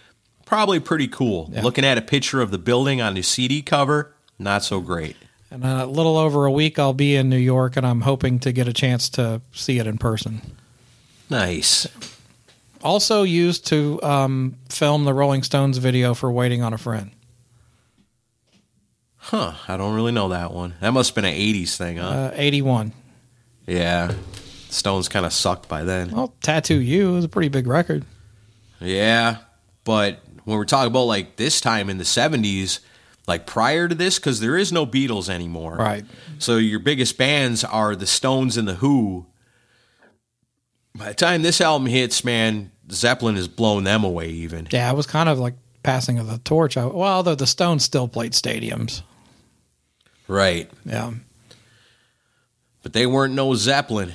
[0.44, 1.50] probably pretty cool.
[1.62, 5.16] Looking at a picture of the building on the CD cover, not so great.
[5.54, 8.50] And a little over a week I'll be in New York and I'm hoping to
[8.50, 10.40] get a chance to see it in person.
[11.30, 11.86] Nice.
[12.82, 17.12] also used to um, film the Rolling Stones video for "Waiting on a Friend."
[19.16, 19.54] Huh.
[19.68, 20.74] I don't really know that one.
[20.80, 22.08] That must have been an 80s thing, huh?
[22.08, 22.92] Uh, Eighty-one.
[23.66, 24.12] yeah.
[24.70, 26.10] Stones kind of sucked by then.
[26.10, 28.04] Well, "Tattoo You" is a pretty big record.
[28.80, 29.36] Yeah,
[29.84, 32.80] but when we're talking about like this time in the 70s,
[33.26, 35.76] like prior to this, because there is no Beatles anymore.
[35.76, 36.04] Right.
[36.38, 39.26] So your biggest bands are the Stones and the Who.
[40.96, 44.68] By the time this album hits, man, Zeppelin has blown them away even.
[44.70, 46.76] Yeah, it was kind of like passing of the torch.
[46.76, 49.02] I- Well, although the Stones still played stadiums.
[50.28, 50.70] Right.
[50.84, 51.12] Yeah.
[52.82, 54.14] But they weren't no Zeppelin.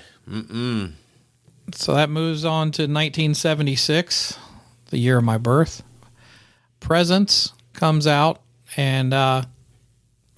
[1.73, 4.37] So that moves on to 1976,
[4.89, 5.83] the year of my birth.
[6.79, 8.41] Presence comes out,
[8.77, 9.43] and uh,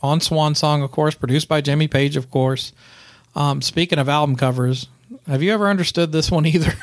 [0.01, 2.73] on Swan Song, of course, produced by Jimmy Page, of course.
[3.35, 4.87] Um, speaking of album covers,
[5.27, 6.73] have you ever understood this one either?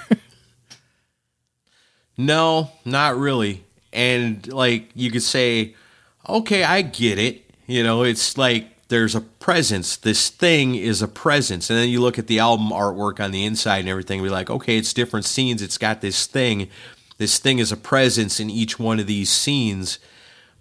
[2.19, 3.65] No, not really.
[3.93, 5.77] And like you could say,
[6.29, 7.49] okay, I get it.
[7.67, 9.97] You know, it's like there's a presence.
[9.97, 11.71] This thing is a presence.
[11.71, 14.31] And then you look at the album artwork on the inside and everything, and be
[14.31, 15.63] like, okay, it's different scenes.
[15.63, 16.69] It's got this thing.
[17.19, 19.99] This thing is a presence in each one of these scenes.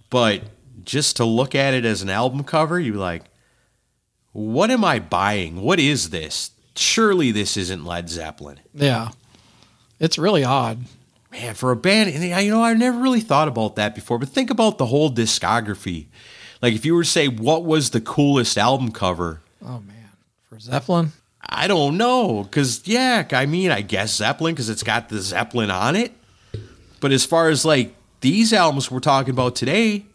[0.09, 0.43] But
[0.87, 3.23] just to look at it as an album cover, you're like,
[4.31, 5.61] what am I buying?
[5.61, 6.51] What is this?
[6.75, 8.59] Surely this isn't Led Zeppelin.
[8.73, 9.09] yeah.
[9.99, 10.85] It's really odd.
[11.31, 14.29] Man, for a band, and you know, I never really thought about that before, but
[14.29, 16.05] think about the whole discography.
[16.61, 19.41] Like, if you were to say, what was the coolest album cover?
[19.63, 20.11] Oh, man.
[20.47, 21.13] For Zeppelin?
[21.41, 22.43] I don't know.
[22.43, 26.13] Because, yeah, I mean, I guess Zeppelin, because it's got the Zeppelin on it.
[26.99, 30.05] But as far as like these albums we're talking about today,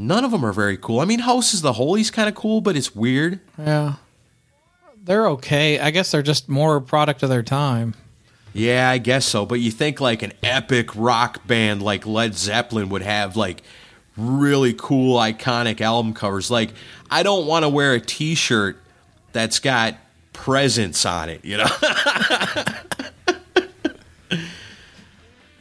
[0.00, 1.00] none of them are very cool.
[1.00, 3.40] I mean, Houses of the Holy's kind of cool, but it's weird.
[3.58, 3.94] Yeah.
[5.02, 5.78] They're okay.
[5.78, 7.94] I guess they're just more a product of their time.
[8.52, 9.46] Yeah, I guess so.
[9.46, 13.62] But you think like an epic rock band like Led Zeppelin would have like
[14.16, 16.50] really cool, iconic album covers.
[16.50, 16.70] Like,
[17.10, 18.78] I don't want to wear a t shirt
[19.32, 19.94] that's got
[20.32, 21.66] Presence on it, you know?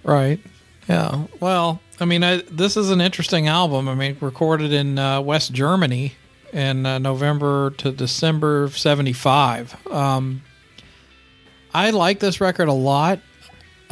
[0.10, 0.40] Right.
[0.90, 1.26] Yeah.
[1.40, 3.88] Well, I mean, I, this is an interesting album.
[3.88, 6.14] I mean, recorded in uh, West Germany
[6.52, 9.88] in uh, November to December of 75.
[9.92, 10.42] Um,
[11.74, 13.20] I like this record a lot.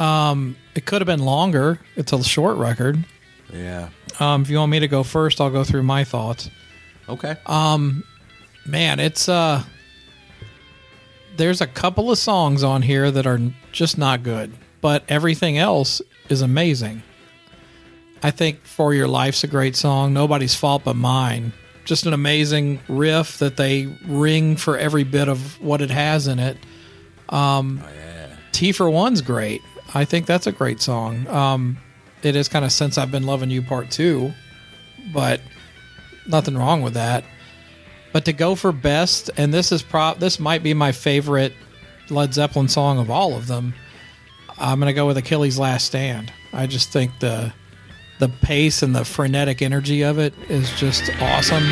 [0.00, 1.80] Um, it could have been longer.
[1.96, 3.04] It's a short record.
[3.52, 3.90] yeah.
[4.20, 6.50] Um, if you want me to go first, I'll go through my thoughts.
[7.08, 7.36] Okay.
[7.46, 8.02] Um,
[8.68, 9.64] Man, it's uh
[11.38, 13.40] there's a couple of songs on here that are
[13.72, 17.02] just not good, but everything else is amazing.
[18.22, 21.52] I think For Your Life's a great song, Nobody's Fault But Mine.
[21.84, 26.38] Just an amazing riff that they ring for every bit of what it has in
[26.38, 26.56] it.
[27.28, 27.82] Um
[28.52, 29.60] Tea for One's great.
[29.94, 31.26] I think that's a great song.
[31.28, 31.78] Um
[32.22, 34.32] it is kind of since I've been loving you part 2,
[35.12, 35.40] but
[36.26, 37.24] nothing wrong with that.
[38.12, 41.52] But to go for best, and this is prop, this might be my favorite
[42.10, 43.74] Led Zeppelin song of all of them.
[44.60, 46.32] I'm gonna go with Achilles' Last Stand.
[46.52, 47.52] I just think the
[48.18, 51.64] the pace and the frenetic energy of it is just awesome.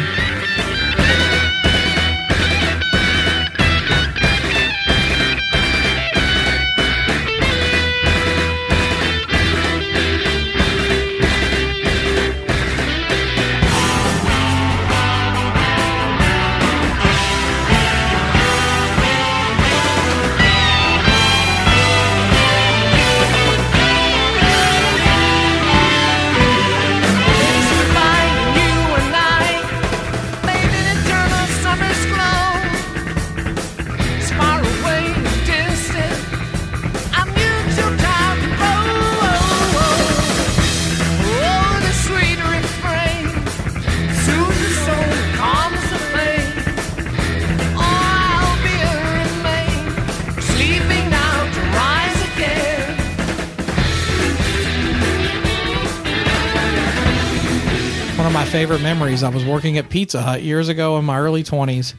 [58.56, 59.22] Favorite memories.
[59.22, 61.94] I was working at Pizza Hut years ago in my early twenties,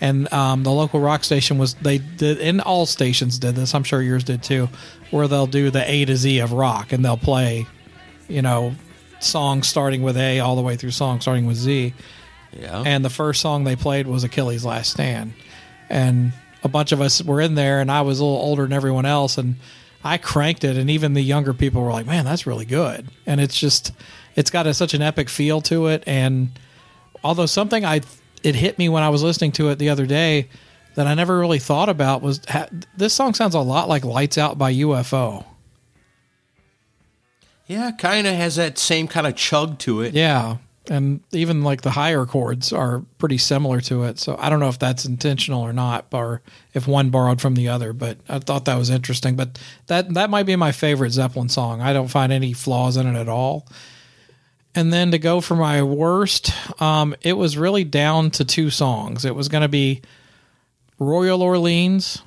[0.00, 3.74] and um, the local rock station was they did, and all stations did this.
[3.74, 4.68] I'm sure yours did too,
[5.10, 7.66] where they'll do the A to Z of rock, and they'll play,
[8.28, 8.76] you know,
[9.18, 11.92] songs starting with A all the way through songs starting with Z.
[12.52, 12.84] Yeah.
[12.86, 15.32] And the first song they played was Achilles' Last Stand,
[15.90, 16.32] and
[16.62, 19.06] a bunch of us were in there, and I was a little older than everyone
[19.06, 19.56] else, and
[20.04, 23.40] I cranked it, and even the younger people were like, "Man, that's really good." And
[23.40, 23.90] it's just,
[24.36, 26.50] it's got a, such an epic feel to it, and
[27.24, 28.02] although something I,
[28.42, 30.48] it hit me when I was listening to it the other day
[30.94, 34.38] that I never really thought about was ha- this song sounds a lot like "Lights
[34.38, 35.44] Out" by UFO.
[37.66, 40.14] yeah, kind of has that same kind of chug to it.
[40.14, 40.58] Yeah.
[40.88, 44.20] And even like the higher chords are pretty similar to it.
[44.20, 46.42] So I don't know if that's intentional or not, or
[46.74, 49.34] if one borrowed from the other, but I thought that was interesting.
[49.34, 49.58] But
[49.88, 51.80] that that might be my favorite Zeppelin song.
[51.80, 53.66] I don't find any flaws in it at all.
[54.76, 59.24] And then to go for my worst, um, it was really down to two songs.
[59.24, 60.02] It was going to be
[60.98, 62.22] Royal Orleans,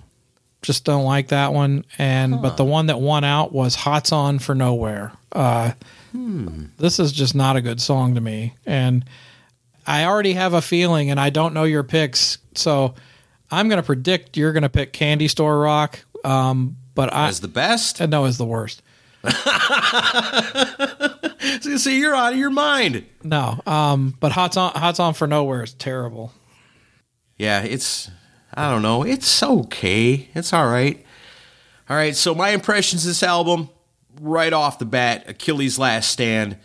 [0.62, 4.40] just don't like that one, and but the one that won out was Hots On
[4.40, 5.14] for Nowhere.
[5.32, 5.72] Uh,
[6.78, 8.56] this is just not a good song to me.
[8.66, 9.06] And
[9.88, 12.40] I already have a feeling, and I don't know your picks.
[12.56, 12.96] So
[13.50, 16.04] I'm going to predict you're going to pick Candy Store Rock.
[16.24, 18.02] Um, but I As the best.
[18.02, 18.82] no is the worst.
[21.78, 23.06] See, you're out of your mind.
[23.24, 23.62] No.
[23.66, 26.34] Um, but Hots on Hots on for Nowhere is terrible.
[27.38, 28.10] Yeah, it's
[28.54, 29.04] I don't know.
[29.04, 30.30] It's okay.
[30.34, 31.06] It's all right.
[31.90, 32.16] All right.
[32.16, 33.70] So my impressions of this album,
[34.22, 36.58] right off the bat, Achilles' Last Stand.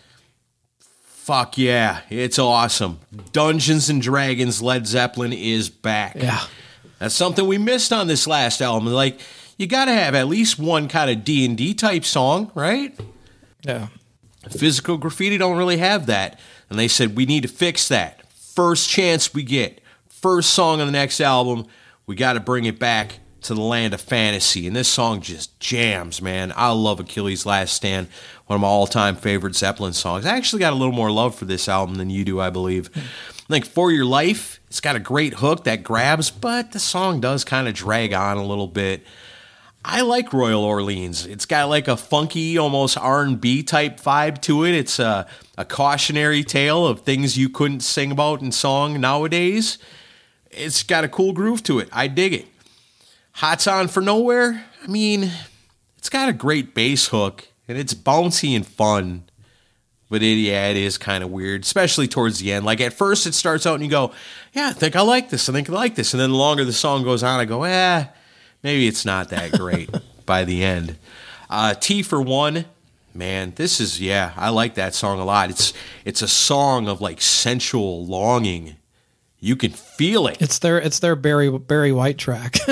[0.78, 3.00] Fuck yeah, it's awesome.
[3.32, 6.16] Dungeons and Dragons Led Zeppelin is back.
[6.16, 6.42] Yeah.
[6.98, 8.92] That's something we missed on this last album.
[8.92, 9.20] Like
[9.56, 12.98] you got to have at least one kind of D&D type song, right?
[13.62, 13.88] Yeah.
[14.50, 16.38] Physical graffiti don't really have that.
[16.68, 18.26] And they said, we need to fix that.
[18.32, 21.66] First chance we get, first song on the next album,
[22.06, 24.66] we got to bring it back to the land of fantasy.
[24.66, 26.52] And this song just jams, man.
[26.56, 28.08] I love Achilles' Last Stand,
[28.46, 30.24] one of my all time favorite Zeppelin songs.
[30.24, 32.90] I actually got a little more love for this album than you do, I believe.
[32.96, 37.20] I think For Your Life, it's got a great hook that grabs, but the song
[37.20, 39.04] does kind of drag on a little bit.
[39.84, 41.26] I like Royal Orleans.
[41.26, 44.74] It's got like a funky, almost R and B type vibe to it.
[44.74, 45.26] It's a,
[45.58, 49.76] a cautionary tale of things you couldn't sing about in song nowadays.
[50.50, 51.90] It's got a cool groove to it.
[51.92, 52.46] I dig it.
[53.32, 54.64] Hots on for nowhere.
[54.82, 55.30] I mean,
[55.98, 59.24] it's got a great bass hook and it's bouncy and fun.
[60.08, 62.64] But it, yeah, it is kind of weird, especially towards the end.
[62.64, 64.12] Like at first, it starts out and you go,
[64.52, 65.48] "Yeah, I think I like this.
[65.48, 67.64] I think I like this." And then the longer the song goes on, I go,
[67.64, 68.04] "Eh,
[68.64, 69.90] maybe it's not that great."
[70.26, 70.96] by the end,
[71.50, 72.64] uh, Tea for One,
[73.14, 75.50] man, this is yeah, I like that song a lot.
[75.50, 75.72] It's
[76.04, 78.76] it's a song of like sensual longing.
[79.38, 80.40] You can feel it.
[80.40, 82.56] It's their it's their Barry Barry White track.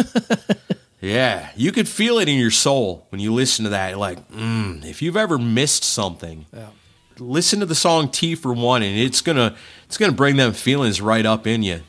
[1.02, 3.98] Yeah, you could feel it in your soul when you listen to that.
[3.98, 6.46] Like, mm, if you've ever missed something,
[7.18, 11.00] listen to the song "Tea for One," and it's gonna it's gonna bring them feelings
[11.00, 11.80] right up in you.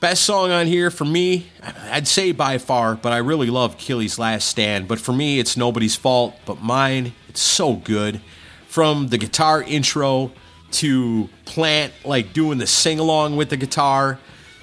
[0.00, 1.48] Best song on here for me,
[1.90, 4.86] I'd say by far, but I really love Achilles' Last Stand.
[4.86, 7.14] But for me, it's nobody's fault but mine.
[7.28, 8.20] It's so good,
[8.68, 10.30] from the guitar intro
[10.70, 14.20] to Plant like doing the sing along with the guitar,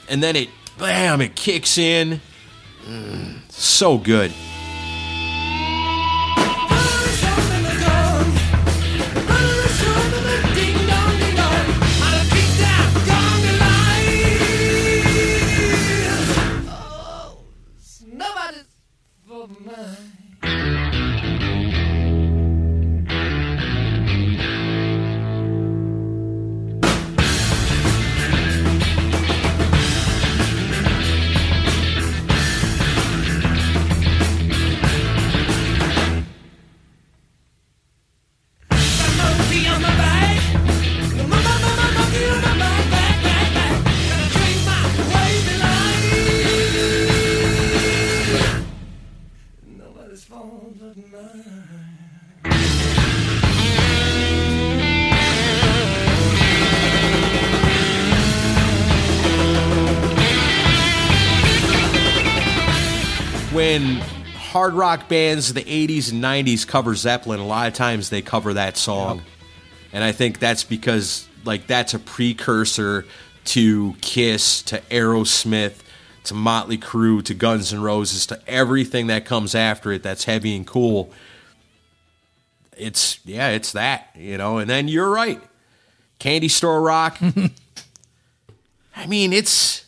[0.08, 2.22] and then it bam, it kicks in.
[2.86, 4.32] Mm, so good.
[64.66, 68.24] Hard rock bands of the 80s and 90s cover Zeppelin, a lot of times they
[68.24, 69.22] cover that song.
[69.94, 73.06] And I think that's because like that's a precursor
[73.46, 75.76] to Kiss, to Aerosmith,
[76.24, 80.56] to Motley Crue, to Guns N' Roses, to everything that comes after it that's heavy
[80.56, 81.12] and cool.
[82.76, 84.58] It's yeah, it's that, you know.
[84.58, 85.44] And then you're right.
[86.18, 87.20] Candy Store Rock.
[88.96, 89.85] I mean, it's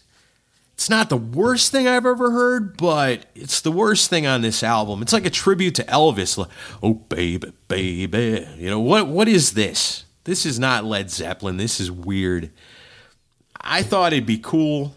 [0.77, 4.61] it's not the worst thing I've ever heard, but it's the worst thing on this
[4.61, 5.01] album.
[5.01, 6.37] It's like a tribute to Elvis.
[6.37, 6.49] Like,
[6.83, 8.47] oh baby, baby.
[8.57, 10.05] You know, what what is this?
[10.25, 11.57] This is not Led Zeppelin.
[11.57, 12.51] This is weird.
[13.59, 14.93] I thought it'd be cool.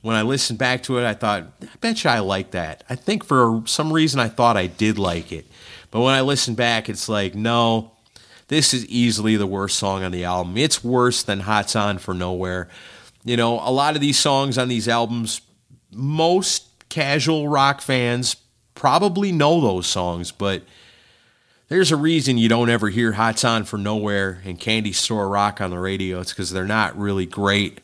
[0.00, 2.82] When I listened back to it, I thought, I bet you I like that.
[2.88, 5.44] I think for some reason I thought I did like it.
[5.90, 7.92] But when I listen back, it's like, no,
[8.48, 10.56] this is easily the worst song on the album.
[10.56, 12.70] It's worse than Hot's On for Nowhere.
[13.24, 15.40] You know, a lot of these songs on these albums,
[15.92, 18.36] most casual rock fans
[18.74, 20.62] probably know those songs, but
[21.68, 25.60] there's a reason you don't ever hear Hot's On for Nowhere and Candy Store Rock
[25.60, 26.20] on the radio.
[26.20, 27.80] It's because they're not really great.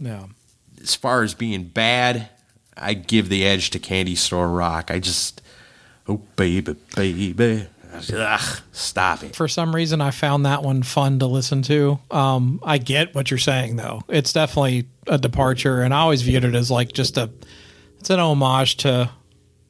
[0.00, 0.26] Yeah.
[0.80, 2.28] As far as being bad,
[2.76, 4.90] I give the edge to Candy Store Rock.
[4.90, 5.42] I just,
[6.08, 7.66] oh baby, baby,
[8.12, 9.34] Ugh, stop it.
[9.36, 11.98] For some reason, I found that one fun to listen to.
[12.10, 14.02] Um, I get what you're saying, though.
[14.08, 17.30] It's definitely a departure, and I always viewed it as like just a,
[17.98, 19.10] it's an homage to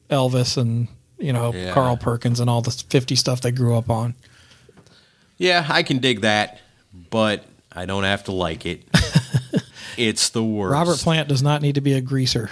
[0.09, 1.73] Elvis and you know Yeah.
[1.73, 4.15] Carl Perkins and all the 50 stuff they grew up on.
[5.37, 6.59] Yeah, I can dig that,
[7.09, 8.83] but I don't have to like it.
[9.97, 10.71] it's the worst.
[10.73, 12.49] Robert Plant does not need to be a greaser.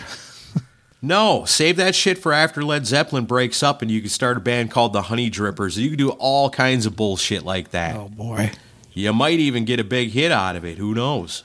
[1.05, 4.39] No, save that shit for after Led Zeppelin breaks up and you can start a
[4.39, 5.77] band called the Honey Drippers.
[5.77, 7.95] You can do all kinds of bullshit like that.
[7.95, 8.51] Oh boy,
[8.93, 10.77] You might even get a big hit out of it.
[10.79, 11.43] Who knows?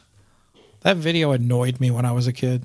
[0.83, 2.65] that video annoyed me when I was a kid.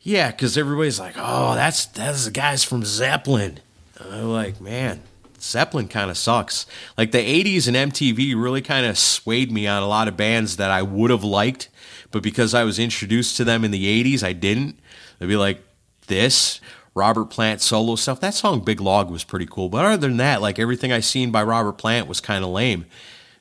[0.00, 3.58] Yeah, because everybody's like, "Oh, that's that's the guys from Zeppelin."
[4.00, 5.02] I'm like, man,
[5.40, 6.66] Zeppelin kind of sucks.
[6.96, 10.56] Like the '80s and MTV really kind of swayed me on a lot of bands
[10.58, 11.68] that I would have liked,
[12.12, 14.78] but because I was introduced to them in the '80s, I didn't.
[15.18, 15.62] They'd be like,
[16.06, 16.60] "This."
[16.94, 18.20] Robert Plant solo stuff.
[18.20, 19.68] That song Big Log was pretty cool.
[19.68, 22.86] But other than that, like everything I seen by Robert Plant was kind of lame.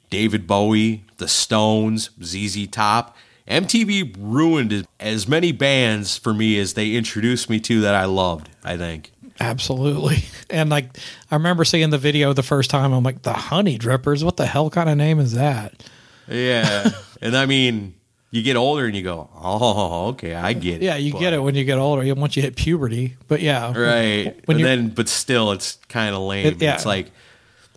[0.10, 3.16] David Bowie, The Stones, ZZ Top.
[3.48, 8.50] MTV ruined as many bands for me as they introduced me to that I loved,
[8.64, 9.12] I think.
[9.40, 10.26] Absolutely.
[10.48, 11.00] And like,
[11.32, 12.94] I remember seeing the video the first time.
[12.94, 14.24] I'm like, the Honey Drippers.
[14.24, 15.84] What the hell kind of name is that?
[16.30, 16.92] Yeah.
[17.22, 17.96] and I mean,
[18.32, 20.86] you get older and you go, oh, okay, I get it.
[20.86, 22.14] Yeah, you But- get it when you get older.
[22.16, 24.36] Once you hit puberty, but yeah, Right.
[24.46, 26.48] When and then, but still, it's kind of lame.
[26.48, 26.74] It- yeah.
[26.76, 27.12] It's like,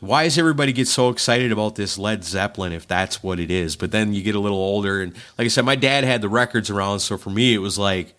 [0.00, 3.76] why does everybody get so excited about this Led Zeppelin if that's what it is?
[3.76, 6.28] But then you get a little older, and like I said, my dad had the
[6.28, 8.14] records around, so for me, it was like,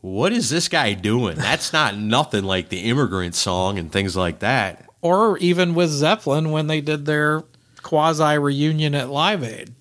[0.00, 1.36] what is this guy doing?
[1.36, 4.84] That's not nothing like the Immigrant Song and things like that.
[5.00, 7.42] or even with Zeppelin when they did their
[7.82, 9.74] quasi reunion at Live Aid,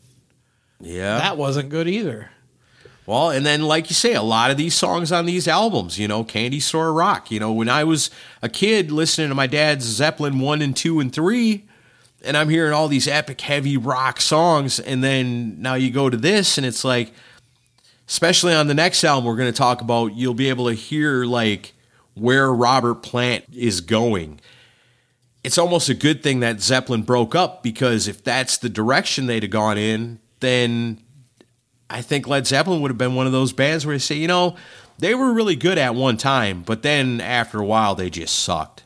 [0.79, 1.17] Yeah.
[1.17, 2.29] that wasn't good either.
[3.05, 6.07] Well, and then, like you say, a lot of these songs on these albums, you
[6.07, 7.29] know, Candy Store Rock.
[7.29, 8.09] You know, when I was
[8.41, 11.65] a kid listening to my dad's Zeppelin 1 and 2 and 3,
[12.23, 16.17] and I'm hearing all these epic, heavy rock songs, and then now you go to
[16.17, 17.13] this, and it's like,
[18.07, 21.25] especially on the next album we're going to talk about, you'll be able to hear,
[21.25, 21.73] like,
[22.15, 24.39] where Robert Plant is going.
[25.43, 29.43] It's almost a good thing that Zeppelin broke up because if that's the direction they'd
[29.43, 30.99] have gone in, then
[31.89, 34.27] I think Led Zeppelin would have been one of those bands where you say, you
[34.27, 34.55] know,
[34.97, 38.83] they were really good at one time, but then after a while they just sucked.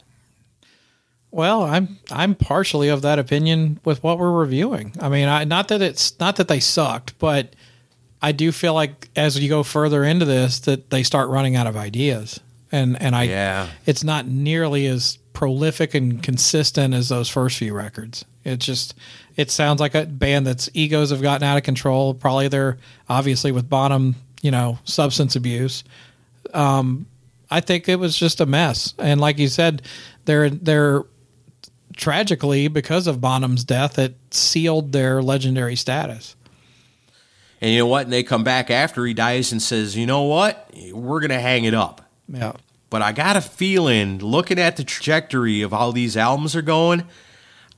[1.31, 4.93] Well, I'm I'm partially of that opinion with what we're reviewing.
[4.99, 7.55] I mean, I, not that it's not that they sucked, but
[8.21, 11.67] I do feel like as you go further into this, that they start running out
[11.67, 12.39] of ideas,
[12.71, 13.67] and and I Yeah.
[13.85, 18.25] it's not nearly as prolific and consistent as those first few records.
[18.43, 18.95] It's just
[19.39, 22.13] it sounds like a band that's egos have gotten out of control.
[22.13, 22.77] Probably they're
[23.07, 25.85] obviously with Bonham, you know, substance abuse.
[26.53, 27.05] Um,
[27.49, 29.83] I think it was just a mess, and like you said,
[30.25, 31.05] they're they're
[31.95, 36.35] tragically because of Bonham's death, it sealed their legendary status.
[37.61, 38.03] And you know what?
[38.03, 40.69] And they come back after he dies and says, you know what?
[40.93, 42.09] We're going to hang it up.
[42.29, 42.53] Yeah.
[42.89, 47.03] But I got a feeling, looking at the trajectory of how these albums are going,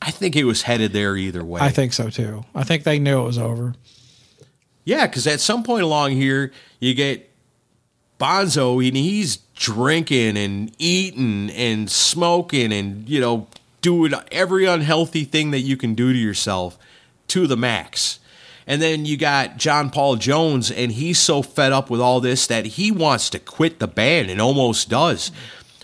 [0.01, 1.61] I think it was headed there either way.
[1.61, 2.43] I think so too.
[2.55, 3.75] I think they knew it was over.
[4.83, 7.29] Yeah, because at some point along here, you get
[8.19, 13.47] Bonzo, and he's drinking and eating and smoking and you know
[13.81, 16.77] doing every unhealthy thing that you can do to yourself
[17.27, 18.19] to the max.
[18.67, 22.47] And then you got John Paul Jones, and he's so fed up with all this
[22.47, 25.31] that he wants to quit the band and almost does.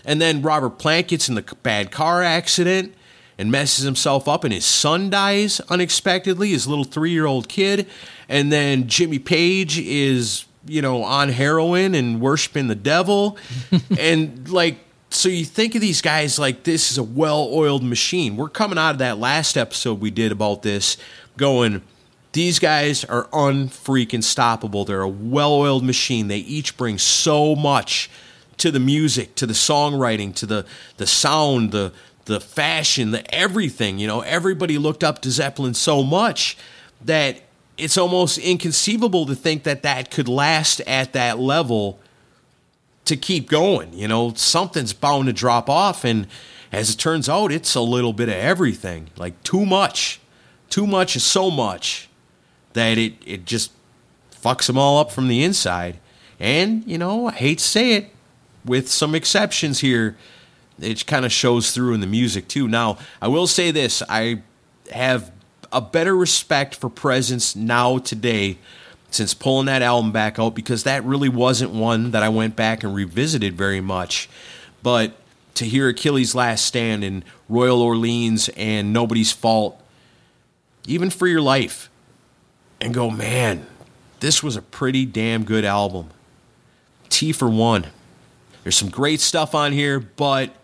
[0.04, 2.94] And then Robert Plant gets in the bad car accident
[3.38, 7.86] and messes himself up, and his son dies unexpectedly, his little three year old kid.
[8.28, 13.38] And then Jimmy Page is, you know, on heroin and worshiping the devil.
[13.98, 14.78] and like,
[15.10, 18.36] so you think of these guys like this is a well oiled machine.
[18.36, 20.96] We're coming out of that last episode we did about this
[21.36, 21.82] going,
[22.32, 24.86] these guys are unfreaking stoppable.
[24.86, 26.28] They're a well oiled machine.
[26.28, 28.10] They each bring so much
[28.58, 30.66] to the music, to the songwriting, to the,
[30.98, 31.92] the sound, the
[32.28, 33.98] the fashion, the everything.
[33.98, 36.56] You know, everybody looked up to Zeppelin so much
[37.04, 37.40] that
[37.76, 41.98] it's almost inconceivable to think that that could last at that level
[43.06, 43.92] to keep going.
[43.92, 46.04] You know, something's bound to drop off.
[46.04, 46.26] And
[46.70, 50.20] as it turns out, it's a little bit of everything like too much.
[50.70, 52.08] Too much is so much
[52.74, 53.72] that it, it just
[54.30, 55.98] fucks them all up from the inside.
[56.38, 58.10] And, you know, I hate to say it,
[58.64, 60.16] with some exceptions here,
[60.80, 62.68] it kind of shows through in the music too.
[62.68, 64.42] Now, I will say this I
[64.92, 65.32] have
[65.72, 68.58] a better respect for Presence now today
[69.10, 72.84] since pulling that album back out because that really wasn't one that I went back
[72.84, 74.28] and revisited very much.
[74.82, 75.14] But
[75.54, 79.80] to hear Achilles' Last Stand and Royal Orleans and Nobody's Fault,
[80.86, 81.90] even for your life,
[82.80, 83.66] and go, man,
[84.20, 86.10] this was a pretty damn good album.
[87.08, 87.86] Tea for One.
[88.62, 90.54] There's some great stuff on here, but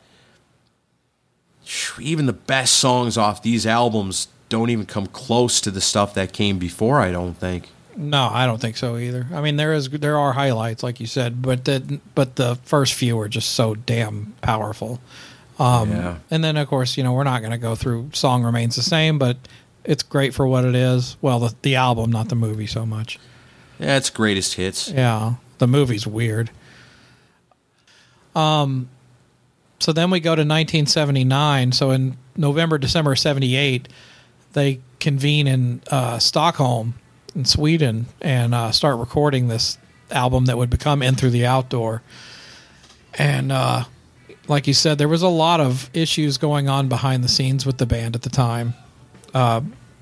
[2.01, 6.33] even the best songs off these albums don't even come close to the stuff that
[6.33, 7.69] came before, I don't think.
[7.97, 9.27] No, I don't think so either.
[9.33, 12.95] I mean, there is there are highlights, like you said, but the but the first
[12.95, 15.01] few are just so damn powerful.
[15.59, 16.17] Um, Yeah.
[16.31, 18.83] And then, of course, you know, we're not going to go through "Song Remains the
[18.83, 19.37] Same," but
[19.85, 21.17] it's great for what it is.
[21.23, 23.21] Well, the the album, not the movie, so much.
[23.79, 24.91] Yeah, it's greatest hits.
[24.91, 26.51] Yeah, the movie's weird.
[28.35, 28.89] Um,
[29.85, 31.73] so then we go to 1979.
[31.73, 33.87] So in November, December '78,
[34.55, 36.95] they convene in uh, Stockholm,
[37.35, 39.77] in Sweden, and uh, start recording this
[40.11, 42.01] album that would become "In Through the Out Door."
[43.19, 43.85] And uh,
[44.49, 47.77] like you said, there was a lot of issues going on behind the scenes with
[47.77, 48.73] the band at the time.
[49.35, 49.61] Uh,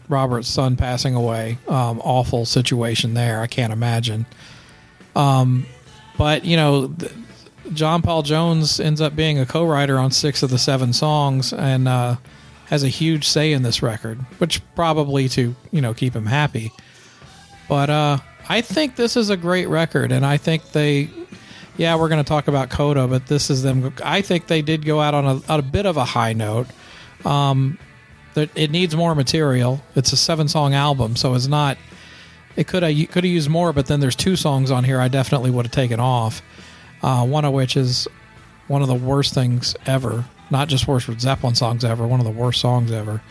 [0.09, 3.41] Robert's son passing away, um, awful situation there.
[3.41, 4.27] I can't imagine.
[5.17, 5.67] Um,
[6.17, 7.11] but you know, th-
[7.75, 11.89] John Paul Jones ends up being a co-writer on six of the seven songs and
[11.89, 12.17] uh,
[12.67, 16.73] has a huge say in this record, which probably to you know keep him happy.
[17.69, 18.19] But uh,
[18.49, 21.09] I think this is a great record, and I think they,
[21.77, 23.95] yeah, we're going to talk about Coda, but this is them.
[24.05, 26.67] I think they did go out on a, on a bit of a high note.
[27.25, 27.79] Um,
[28.35, 29.83] it needs more material.
[29.95, 31.77] It's a seven-song album, so it's not.
[32.57, 35.09] It could have could have used more, but then there's two songs on here I
[35.09, 36.43] definitely would have taken off.
[37.03, 38.07] Uh, one of which is
[38.69, 40.25] one of the worst things ever.
[40.51, 42.07] Not just worst Zeppelin songs ever.
[42.07, 43.23] One of the worst songs ever.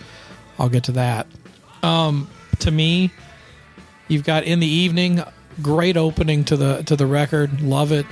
[0.59, 1.27] I'll get to that.
[1.83, 3.11] Um, to me,
[4.07, 5.23] you've got in the evening.
[5.61, 7.61] Great opening to the to the record.
[7.61, 8.05] Love it.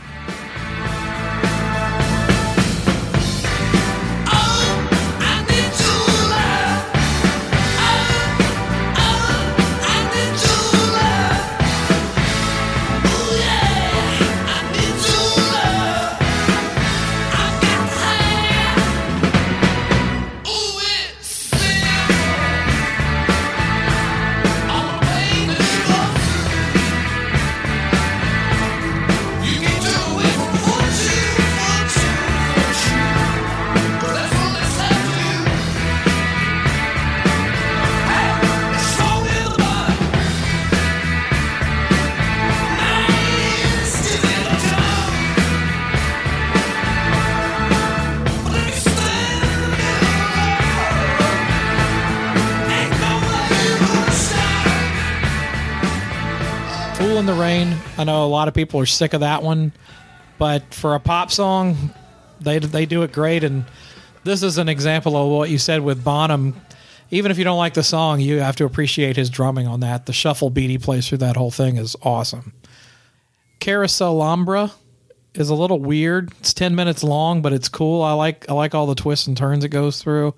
[58.39, 59.73] Lot of people are sick of that one,
[60.37, 61.93] but for a pop song,
[62.39, 63.43] they they do it great.
[63.43, 63.65] And
[64.23, 66.55] this is an example of what you said with Bonham.
[67.11, 70.05] Even if you don't like the song, you have to appreciate his drumming on that.
[70.05, 72.53] The shuffle beat he plays through that whole thing is awesome.
[73.59, 74.71] Carouselambra
[75.33, 76.31] is a little weird.
[76.39, 78.03] It's ten minutes long, but it's cool.
[78.03, 80.33] I like I like all the twists and turns it goes through.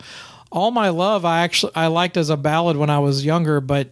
[0.51, 3.89] All My Love, I actually I liked as a ballad when I was younger, but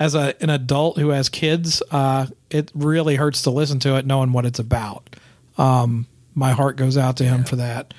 [0.00, 4.06] as a an adult who has kids, uh, it really hurts to listen to it
[4.06, 5.14] knowing what it's about.
[5.58, 7.92] Um, my heart goes out to him for that.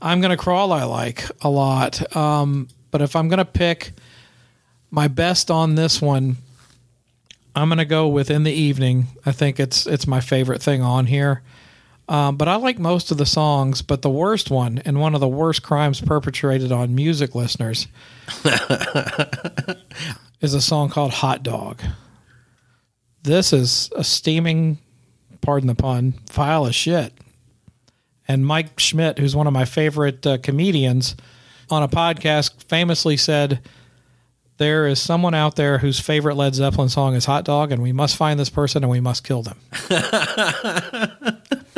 [0.00, 0.72] I'm gonna crawl.
[0.72, 3.92] I like a lot, um, but if I'm gonna pick
[4.92, 6.36] my best on this one,
[7.54, 11.06] I'm gonna go with "In the Evening." I think it's it's my favorite thing on
[11.06, 11.42] here.
[12.08, 13.82] Um, but I like most of the songs.
[13.82, 17.86] But the worst one, and one of the worst crimes perpetrated on music listeners,
[20.40, 21.82] is a song called "Hot Dog."
[23.22, 24.78] This is a steaming,
[25.42, 27.12] pardon the pun, file of shit.
[28.26, 31.16] And Mike Schmidt, who's one of my favorite uh, comedians,
[31.68, 33.60] on a podcast famously said,
[34.56, 37.92] There is someone out there whose favorite Led Zeppelin song is Hot Dog, and we
[37.92, 39.58] must find this person and we must kill them.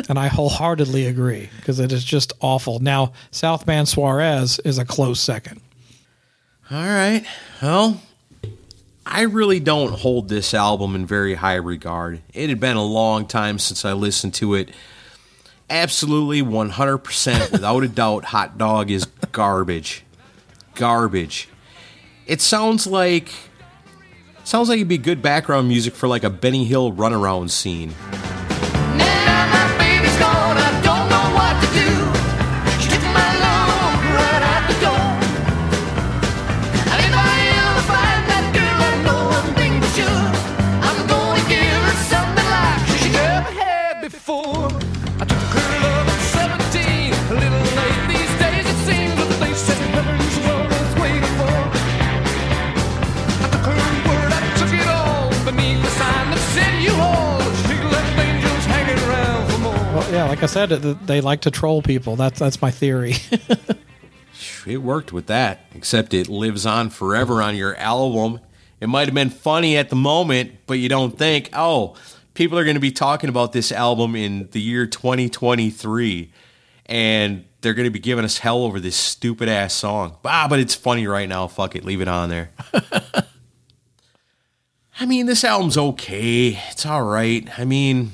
[0.09, 2.81] and I wholeheartedly agree because it is just awful.
[2.81, 5.61] Now, South Bound Saurez is a close second.
[6.71, 7.25] All right.
[7.61, 8.01] Well,
[9.05, 12.23] I really don't hold this album in very high regard.
[12.33, 14.71] It had been a long time since I listened to it.
[15.69, 20.05] Absolutely 100% without a doubt Hot Dog is garbage.
[20.75, 21.49] Garbage.
[22.27, 23.33] It sounds like
[24.45, 27.95] sounds like it'd be good background music for like a Benny Hill runaround scene.
[60.33, 62.17] Like I said, they like to troll people.
[62.17, 63.17] That's that's my theory.
[64.67, 68.41] It worked with that, except it lives on forever on your album.
[68.81, 71.97] It might have been funny at the moment, but you don't think, oh,
[72.35, 76.33] people are going to be talking about this album in the year 2023
[76.87, 80.17] and they're going to be giving us hell over this stupid ass song.
[80.25, 81.47] Ah, but it's funny right now.
[81.47, 82.51] Fuck it, leave it on there.
[84.99, 86.61] I mean, this album's okay.
[86.71, 87.49] It's all right.
[87.59, 88.13] I mean,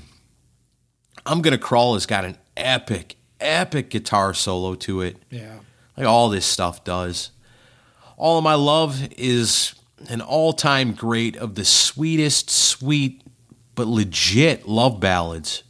[1.28, 5.58] I'm Gonna Crawl has got an epic, epic guitar solo to it yeah.
[5.96, 7.30] like all this stuff does.
[8.16, 9.74] All of My Love is
[10.08, 13.22] an all time great of the sweetest, sweet,
[13.74, 15.64] but legit love ballads.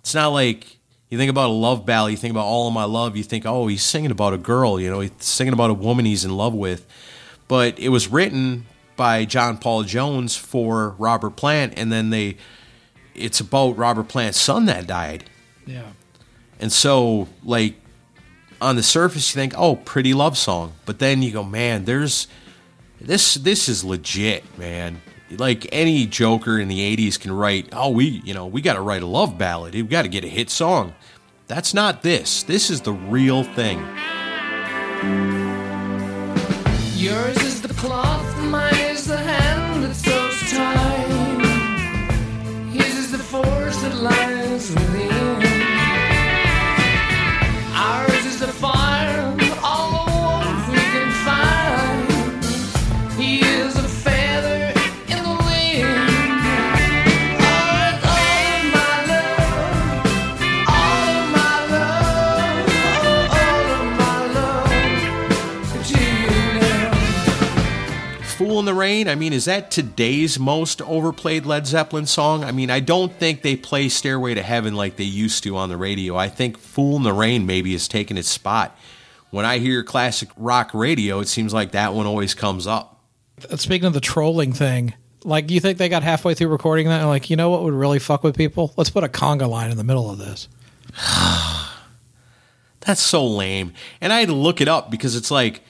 [0.00, 0.78] It's not like
[1.10, 3.46] you think about a love ballad, you think about All of My Love, you think,
[3.46, 6.36] oh, he's singing about a girl, you know, he's singing about a woman he's in
[6.36, 6.86] love with.
[7.46, 8.66] But it was written
[8.96, 12.36] by John Paul Jones for Robert Plant, and then they,
[13.14, 15.24] it's about Robert Plant's son that died.
[15.66, 15.90] Yeah.
[16.60, 17.74] And so, like,
[18.60, 22.28] on the surface, you think, "Oh, pretty love song," but then you go, "Man, there's
[23.00, 23.34] this.
[23.34, 25.02] This is legit, man.
[25.30, 27.68] Like any Joker in the '80s can write.
[27.72, 29.74] Oh, we, you know, we got to write a love ballad.
[29.74, 30.94] We got to get a hit song.
[31.48, 32.42] That's not this.
[32.44, 33.78] This is the real thing.
[36.94, 38.31] Yours is the cloth,
[44.02, 45.21] lies within.
[68.72, 69.06] The Rain.
[69.08, 72.42] I mean, is that today's most overplayed Led Zeppelin song?
[72.42, 75.68] I mean, I don't think they play Stairway to Heaven like they used to on
[75.68, 76.16] the radio.
[76.16, 78.76] I think Fool in the Rain maybe has taken its spot.
[79.30, 83.00] When I hear classic rock radio, it seems like that one always comes up.
[83.50, 84.94] Uh, speaking of the trolling thing,
[85.24, 87.74] like you think they got halfway through recording that and like, you know what would
[87.74, 88.72] really fuck with people?
[88.76, 90.48] Let's put a conga line in the middle of this.
[92.80, 93.74] That's so lame.
[94.00, 95.62] And I had to look it up because it's like,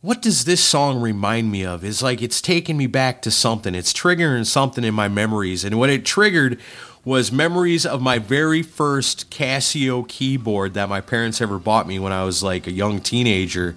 [0.00, 1.84] what does this song remind me of?
[1.84, 3.74] It's like it's taking me back to something.
[3.74, 5.64] It's triggering something in my memories.
[5.64, 6.60] And what it triggered
[7.04, 12.12] was memories of my very first Casio keyboard that my parents ever bought me when
[12.12, 13.74] I was like a young teenager.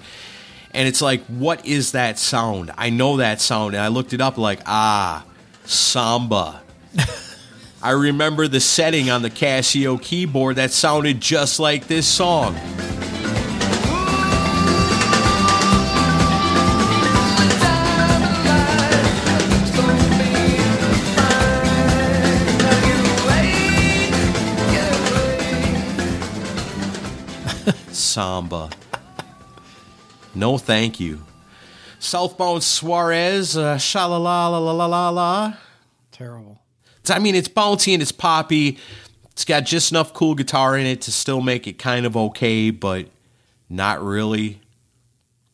[0.74, 2.72] And it's like, what is that sound?
[2.78, 3.74] I know that sound.
[3.74, 5.26] And I looked it up like, ah,
[5.65, 6.61] samba.
[7.84, 12.55] I remember the setting on the Casio keyboard that sounded just like this song.
[28.12, 28.70] Samba.
[30.36, 31.22] No, thank you.
[31.99, 35.53] South Bound Saurez, uh, sha la la la la la la.
[36.12, 36.59] Terrible.
[37.09, 38.78] I mean, it's bouncy and it's poppy,
[39.32, 42.70] It's got just enough cool guitar in it to still make it kind of okay,
[42.70, 43.07] but
[43.70, 44.62] not really.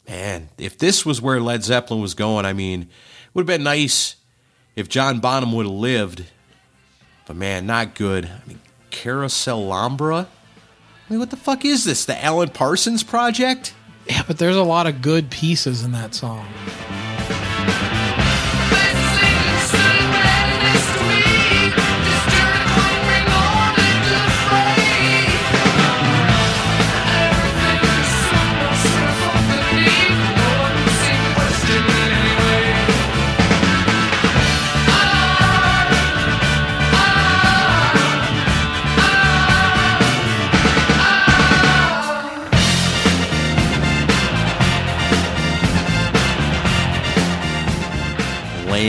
[0.07, 2.87] Man, if this was where Led Zeppelin was going, I mean, it
[3.33, 4.15] would have been nice
[4.75, 6.25] if John Bonham would have lived.
[7.25, 8.25] But man, not good.
[8.25, 10.27] I mean, Carouselambra?
[11.07, 12.03] I mean, what the fuck is this?
[12.03, 13.73] The Alan Parsons Project?
[14.07, 16.45] Yeah, but there's a lot of good pieces in that song.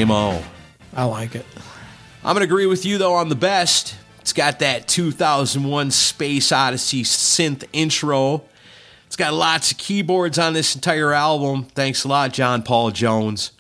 [0.09, 0.43] Lame-o.
[0.95, 1.45] I like it.
[2.25, 3.95] I'm going to agree with you, though, on the best.
[4.21, 8.45] It's got that 2001 Space Odyssey synth intro.
[9.07, 11.65] It's got lots of keyboards on this entire album.
[11.65, 13.53] Thanks a lot, John Paul Jones.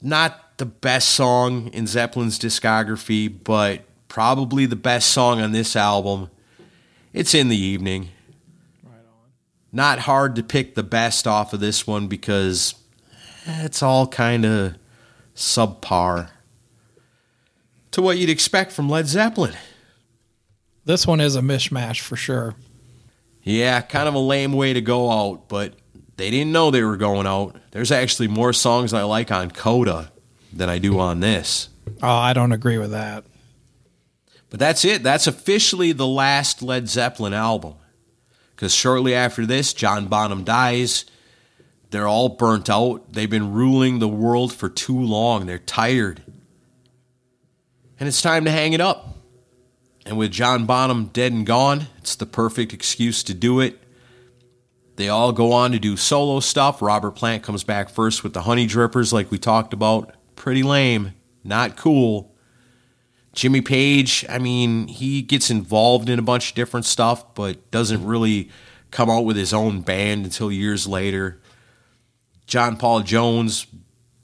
[0.00, 6.30] Not the best song in Zeppelin's discography, but probably the best song on this album.
[7.12, 8.08] It's in the evening.
[8.82, 9.30] Right on.
[9.72, 12.74] Not hard to pick the best off of this one because
[13.46, 14.76] it's all kind of
[15.34, 16.30] subpar
[17.92, 19.54] to what you'd expect from Led Zeppelin.
[20.84, 22.54] This one is a mishmash for sure.
[23.42, 25.74] Yeah, kind of a lame way to go out, but
[26.16, 27.56] they didn't know they were going out.
[27.70, 30.12] There's actually more songs I like on Coda
[30.52, 31.68] than I do on this.
[32.02, 33.24] Oh, I don't agree with that.
[34.50, 35.02] But that's it.
[35.02, 37.74] That's officially the last Led Zeppelin album.
[38.54, 41.06] Because shortly after this, John Bonham dies.
[41.90, 43.12] They're all burnt out.
[43.12, 45.46] They've been ruling the world for too long.
[45.46, 46.22] They're tired.
[47.98, 49.16] And it's time to hang it up.
[50.06, 53.78] And with John Bonham dead and gone, it's the perfect excuse to do it.
[54.96, 56.80] They all go on to do solo stuff.
[56.80, 60.14] Robert Plant comes back first with the Honey Drippers, like we talked about.
[60.36, 61.14] Pretty lame.
[61.42, 62.34] Not cool.
[63.32, 68.04] Jimmy Page, I mean, he gets involved in a bunch of different stuff, but doesn't
[68.04, 68.50] really
[68.90, 71.39] come out with his own band until years later.
[72.50, 73.68] John Paul Jones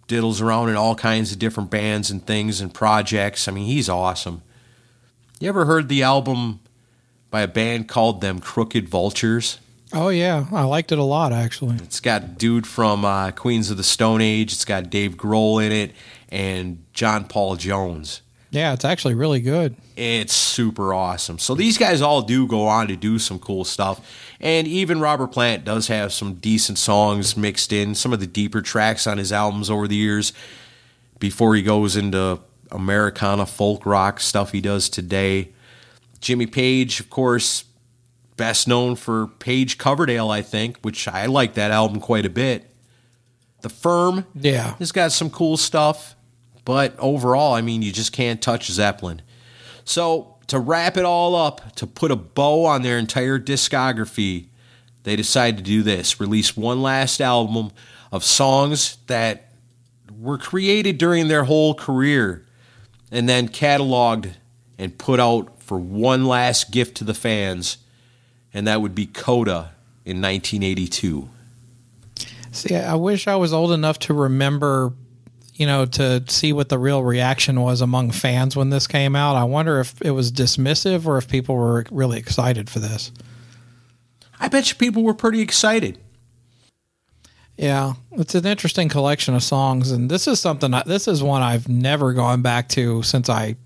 [0.08, 3.46] diddles around in all kinds of different bands and things and projects.
[3.46, 4.42] I mean, he's awesome.
[5.38, 6.58] You ever heard the album
[7.30, 9.60] by a band called Them Crooked Vultures?
[9.92, 11.76] Oh yeah, I liked it a lot actually.
[11.76, 14.52] It's got dude from uh, Queens of the Stone Age.
[14.52, 15.92] It's got Dave Grohl in it
[16.28, 18.22] and John Paul Jones.
[18.50, 19.76] Yeah, it's actually really good.
[19.96, 21.38] It's super awesome.
[21.38, 24.00] So these guys all do go on to do some cool stuff.
[24.40, 28.62] And even Robert Plant does have some decent songs mixed in, some of the deeper
[28.62, 30.32] tracks on his albums over the years
[31.18, 32.40] before he goes into
[32.70, 35.50] Americana folk rock stuff he does today.
[36.20, 37.64] Jimmy Page, of course,
[38.36, 42.70] best known for Page Coverdale, I think, which I like that album quite a bit.
[43.62, 44.74] The Firm Yeah.
[44.78, 46.15] has got some cool stuff,
[46.66, 49.22] but overall, I mean, you just can't touch Zeppelin.
[49.86, 54.48] So, to wrap it all up, to put a bow on their entire discography,
[55.04, 57.70] they decided to do this release one last album
[58.12, 59.52] of songs that
[60.18, 62.44] were created during their whole career
[63.12, 64.34] and then cataloged
[64.76, 67.78] and put out for one last gift to the fans,
[68.52, 69.72] and that would be Coda
[70.04, 71.28] in 1982.
[72.50, 74.94] See, I wish I was old enough to remember,
[75.56, 79.36] you know, to see what the real reaction was among fans when this came out.
[79.36, 83.10] I wonder if it was dismissive or if people were really excited for this.
[84.38, 85.98] I bet you people were pretty excited.
[87.56, 90.74] Yeah, it's an interesting collection of songs, and this is something.
[90.74, 93.56] I, this is one I've never gone back to since I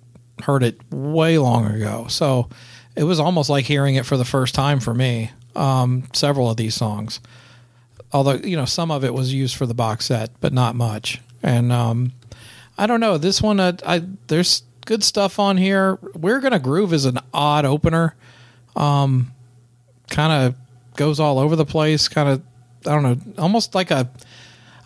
[0.45, 2.07] heard it way long ago.
[2.09, 2.49] So
[2.95, 5.33] it was almost like hearing it for the first time for me.
[5.57, 7.19] Um, several of these songs,
[8.13, 11.21] although you know some of it was used for the box set, but not much.
[11.43, 12.13] And um,
[12.77, 13.61] I don't know this one.
[13.61, 15.99] Uh, I there's good stuff on here.
[16.15, 18.15] We're gonna groove is an odd opener.
[18.77, 19.33] Um,
[20.11, 20.55] kind of
[20.97, 22.09] goes all over the place.
[22.09, 22.43] Kind of
[22.87, 24.11] I don't know, almost like a.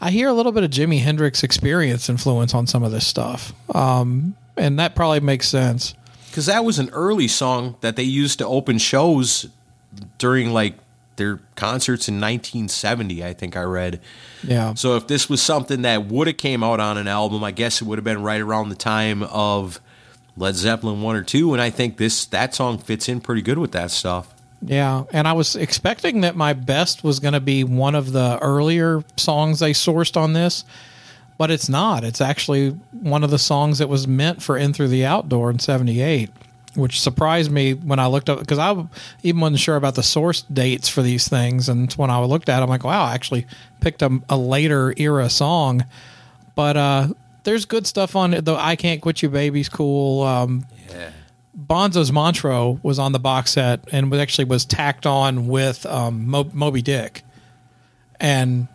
[0.00, 3.52] I hear a little bit of Jimi Hendrix experience influence on some of this stuff,
[3.74, 5.94] um, and that probably makes sense.
[6.28, 9.46] because that was an early song that they used to open shows
[10.18, 10.74] during like
[11.16, 14.00] their concerts in 1970 i think i read
[14.42, 14.74] Yeah.
[14.74, 17.80] so if this was something that would have came out on an album i guess
[17.80, 19.80] it would have been right around the time of
[20.36, 23.58] led zeppelin 1 or 2 and i think this that song fits in pretty good
[23.58, 24.34] with that stuff
[24.66, 28.38] Yeah, and I was expecting that my best was going to be one of the
[28.40, 30.64] earlier songs they sourced on this,
[31.36, 32.02] but it's not.
[32.02, 35.50] It's actually one of the songs that was meant for In Through the Out Door
[35.50, 36.30] in 78.
[36.74, 38.86] Which surprised me when I looked up because I
[39.22, 41.68] even wasn't sure about the source dates for these things.
[41.68, 43.46] And when I looked at, it, I'm like, wow, I actually
[43.80, 45.84] picked a, a later era song.
[46.54, 47.08] But uh,
[47.44, 48.44] there's good stuff on it.
[48.44, 50.22] The "I Can't Quit You Baby's cool.
[50.22, 50.66] Um,
[51.56, 56.26] Bonzo's Montreux was on the box set and was actually was tacked on with um,
[56.28, 57.22] Mo- Moby Dick,
[58.20, 58.68] and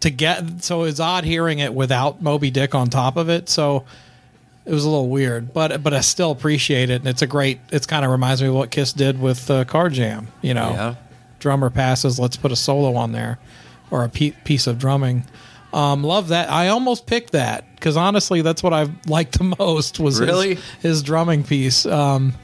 [0.00, 3.48] to get so it's odd hearing it without Moby Dick on top of it.
[3.48, 3.84] So
[4.64, 7.60] it was a little weird, but but I still appreciate it, and it's a great.
[7.70, 10.28] It's kind of reminds me of what Kiss did with uh, Carr Jam.
[10.40, 10.94] You know, Yeah.
[11.40, 12.18] drummer passes.
[12.20, 13.38] Let's put a solo on there,
[13.90, 15.24] or a pe- piece of drumming.
[15.72, 16.50] Um, love that.
[16.50, 20.58] I almost picked that because honestly, that's what I liked the most was his- Really?
[20.80, 21.86] his, drumming piece.
[21.86, 22.34] Um,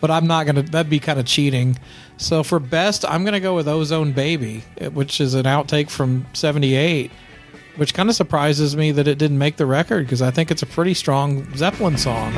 [0.00, 0.62] but I'm not gonna.
[0.62, 1.78] That'd be kind of cheating.
[2.18, 4.62] So for best, I'm gonna go with Ozone Baby,
[4.92, 7.10] which is an outtake from '78,
[7.76, 10.62] which kind of surprises me that it didn't make the record because I think it's
[10.62, 12.32] a pretty strong Zeppelin song.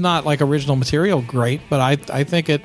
[0.00, 2.62] It's not like original material great, but I I think it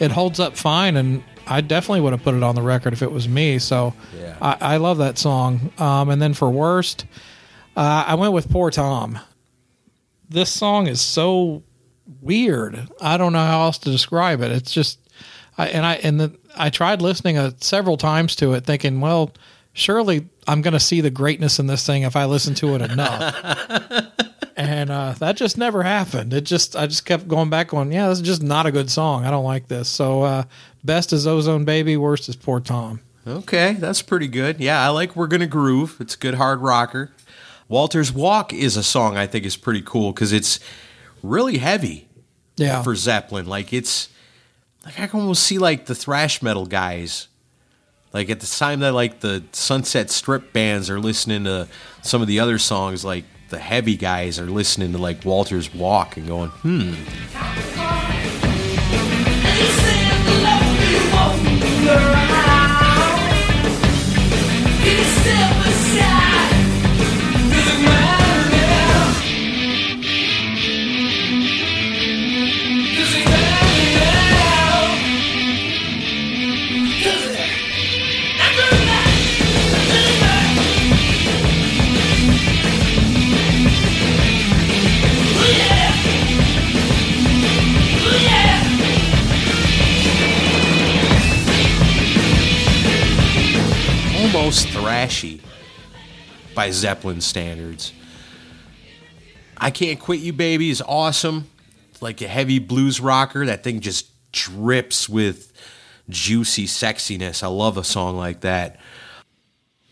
[0.00, 3.02] it holds up fine, and I definitely would have put it on the record if
[3.02, 3.60] it was me.
[3.60, 4.36] So Yeah.
[4.42, 5.70] I, I love that song.
[5.78, 7.06] Um, and then for worst,
[7.76, 9.20] uh, I went with Poor Tom.
[10.28, 11.62] This song is so
[12.20, 12.88] weird.
[13.00, 14.50] I don't know how else to describe it.
[14.50, 14.98] It's just,
[15.56, 19.30] I, and I and the, I tried listening uh, several times to it, thinking, well,
[19.72, 22.82] surely I'm going to see the greatness in this thing if I listen to it
[22.82, 24.08] enough.
[24.56, 26.32] and uh, that just never happened.
[26.32, 27.90] It just I just kept going back on.
[27.92, 29.24] Yeah, this is just not a good song.
[29.24, 29.88] I don't like this.
[29.88, 30.44] So uh,
[30.84, 33.00] best is Ozone Baby, worst is Poor Tom.
[33.26, 34.58] Okay, that's pretty good.
[34.60, 35.96] Yeah, I like We're Gonna Groove.
[36.00, 37.10] It's a good hard rocker.
[37.68, 40.58] Walter's Walk is a song I think is pretty cool because it's
[41.22, 42.08] really heavy
[42.56, 43.46] Yeah, for Zeppelin.
[43.46, 44.08] Like it's
[44.84, 47.28] like I can almost see like the thrash metal guys.
[48.12, 51.66] Like at the time that like the Sunset Strip bands are listening to
[52.02, 56.16] some of the other songs, like the heavy guys are listening to like Walter's Walk
[56.16, 56.94] and going, hmm,
[95.02, 95.40] thrashy
[96.54, 97.92] by Zeppelin standards.
[99.56, 101.48] I Can't Quit You Baby is awesome.
[101.90, 103.46] It's like a heavy blues rocker.
[103.46, 105.52] That thing just drips with
[106.08, 107.42] juicy sexiness.
[107.42, 108.78] I love a song like that.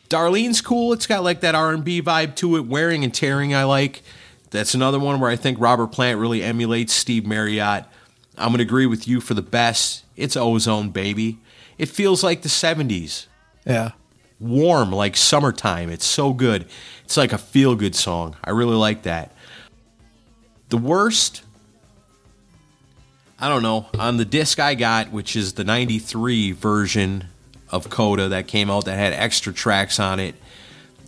[0.09, 0.93] Darlene's cool.
[0.93, 2.67] It's got like that R&B vibe to it.
[2.67, 4.03] Wearing and Tearing I like.
[4.51, 7.85] That's another one where I think Robert Plant really emulates Steve Marriott.
[8.37, 10.05] I'm going to agree with you for the best.
[10.17, 11.39] It's Ozone Baby.
[11.79, 13.27] It feels like the 70s
[13.67, 13.93] yeah.
[14.41, 15.91] Warm like summertime.
[15.91, 16.67] It's so good.
[17.05, 18.37] It's like a feel good song.
[18.43, 19.33] I really like that.
[20.71, 21.43] The worst,
[23.39, 27.27] I don't know, on the disc I got, which is the 93 version
[27.71, 30.35] of Coda that came out that had extra tracks on it.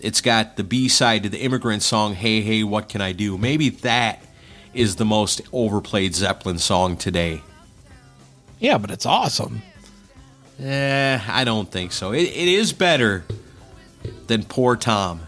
[0.01, 3.39] It's got the B side to the immigrant song, Hey, Hey, What Can I Do?
[3.39, 4.22] Maybe that
[4.74, 7.41] is the most overplayed Zeppelin song today.
[8.59, 9.62] Yeah, but it's awesome.
[10.61, 12.13] Eh, I don't think so.
[12.13, 13.25] It, it is better
[14.27, 15.21] than Poor Tom,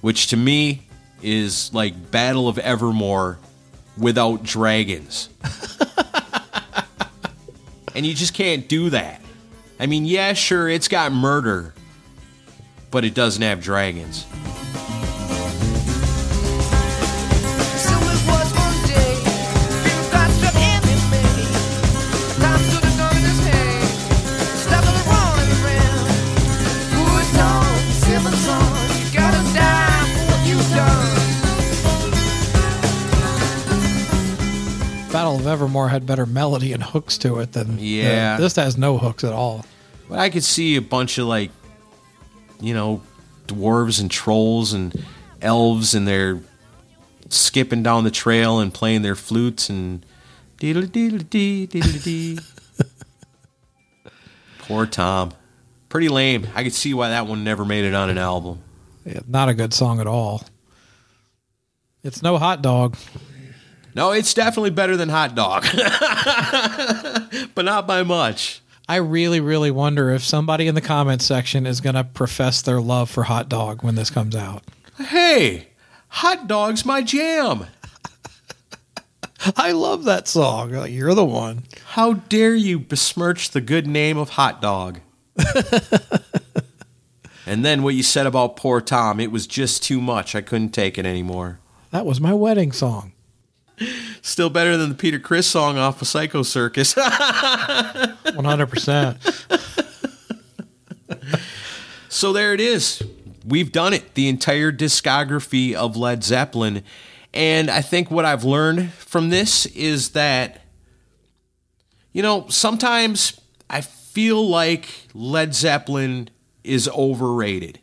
[0.00, 0.82] which to me
[1.22, 3.38] is like Battle of Evermore
[3.98, 5.28] without dragons.
[7.94, 9.20] and you just can't do that.
[9.78, 11.74] I mean, yeah, sure, it's got murder,
[12.90, 14.26] but it doesn't have dragons.
[35.16, 38.36] Battle of Evermore had better melody and hooks to it than Yeah.
[38.36, 39.64] This has no hooks at all.
[40.10, 41.50] But I could see a bunch of like,
[42.60, 43.00] you know,
[43.46, 44.94] dwarves and trolls and
[45.40, 46.40] elves, and they're
[47.30, 50.04] skipping down the trail and playing their flutes and
[50.60, 52.38] deedle deedle dee deedle dee.
[54.58, 55.32] Poor Tom.
[55.88, 56.46] Pretty lame.
[56.54, 58.58] I could see why that one never made it on an album.
[59.06, 60.42] Yeah, not a good song at all.
[62.02, 62.96] It's no hot dog.
[63.96, 65.62] No, it's definitely better than Hot Dog,
[67.54, 68.60] but not by much.
[68.86, 72.78] I really, really wonder if somebody in the comments section is going to profess their
[72.78, 74.64] love for hot dog when this comes out.
[74.98, 75.68] Hey,
[76.08, 77.68] Hot Dog's my jam.
[79.56, 80.74] I love that song.
[80.90, 81.62] You're the one.
[81.86, 85.00] How dare you besmirch the good name of Hot Dog?
[87.46, 90.34] and then what you said about poor Tom, it was just too much.
[90.34, 91.60] I couldn't take it anymore.
[91.92, 93.14] That was my wedding song.
[94.22, 96.94] Still better than the Peter Criss song off of Psycho Circus.
[96.94, 99.92] 100%.
[102.08, 103.02] so there it is.
[103.46, 104.14] We've done it.
[104.14, 106.82] The entire discography of Led Zeppelin.
[107.34, 110.62] And I think what I've learned from this is that,
[112.12, 116.30] you know, sometimes I feel like Led Zeppelin
[116.64, 117.78] is overrated.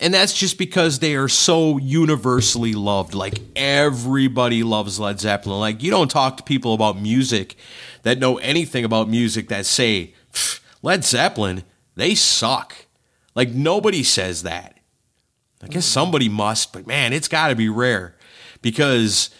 [0.00, 3.14] And that's just because they are so universally loved.
[3.14, 5.58] Like everybody loves Led Zeppelin.
[5.58, 7.56] Like you don't talk to people about music
[8.02, 10.14] that know anything about music that say,
[10.82, 11.64] Led Zeppelin,
[11.96, 12.86] they suck.
[13.34, 14.78] Like nobody says that.
[15.62, 15.92] I guess mm.
[15.92, 18.14] somebody must, but man, it's got to be rare
[18.62, 19.30] because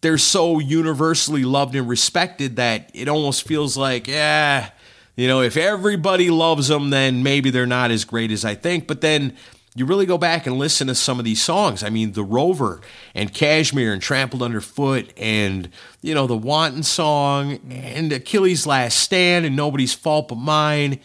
[0.00, 4.70] they're so universally loved and respected that it almost feels like, yeah,
[5.16, 8.86] you know, if everybody loves them, then maybe they're not as great as I think.
[8.86, 9.36] But then
[9.74, 11.82] you really go back and listen to some of these songs.
[11.82, 12.80] I mean, The Rover
[13.14, 15.70] and Kashmir and Trampled Underfoot and,
[16.02, 21.00] you know, the Wanton song and Achilles' Last Stand and Nobody's Fault But Mine.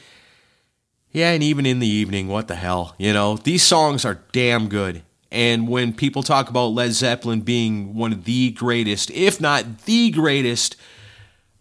[1.11, 2.94] Yeah, and even in the evening, what the hell?
[2.98, 5.03] You know, these songs are damn good.
[5.31, 10.11] And when people talk about Led Zeppelin being one of the greatest, if not the
[10.11, 10.76] greatest,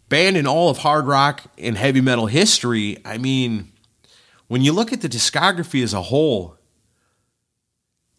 [0.09, 3.71] band in all of hard rock and heavy metal history, I mean,
[4.47, 6.56] when you look at the discography as a whole,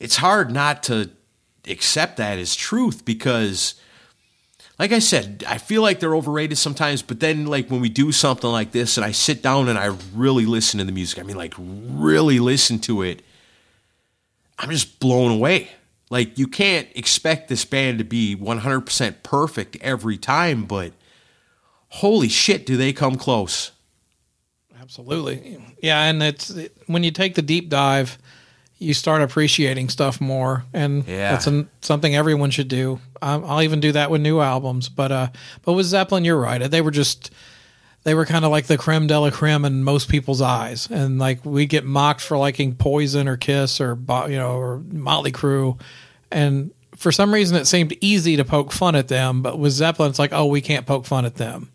[0.00, 1.10] it's hard not to
[1.66, 3.74] accept that as truth because
[4.78, 8.12] like I said, I feel like they're overrated sometimes, but then like when we do
[8.12, 11.22] something like this and I sit down and I really listen to the music, I
[11.22, 13.22] mean like really listen to it,
[14.58, 15.70] I'm just blown away.
[16.10, 20.92] Like you can't expect this band to be 100% perfect every time, but
[21.88, 23.72] holy shit, do they come close.
[24.80, 25.60] Absolutely.
[25.82, 28.16] Yeah, and it's it, when you take the deep dive,
[28.78, 31.32] you start appreciating stuff more, and Yeah.
[31.32, 33.00] that's an, something everyone should do.
[33.20, 35.28] Um, I'll even do that with new albums, but uh,
[35.64, 36.58] but with Zeppelin, you're right.
[36.70, 37.30] They were just
[38.04, 41.18] they were kind of like the creme de la creme in most people's eyes, and
[41.18, 43.98] like we get mocked for liking Poison or Kiss or
[44.28, 45.78] you know or Motley Crue,
[46.30, 50.10] and for some reason it seemed easy to poke fun at them, but with Zeppelin,
[50.10, 51.70] it's like oh we can't poke fun at them.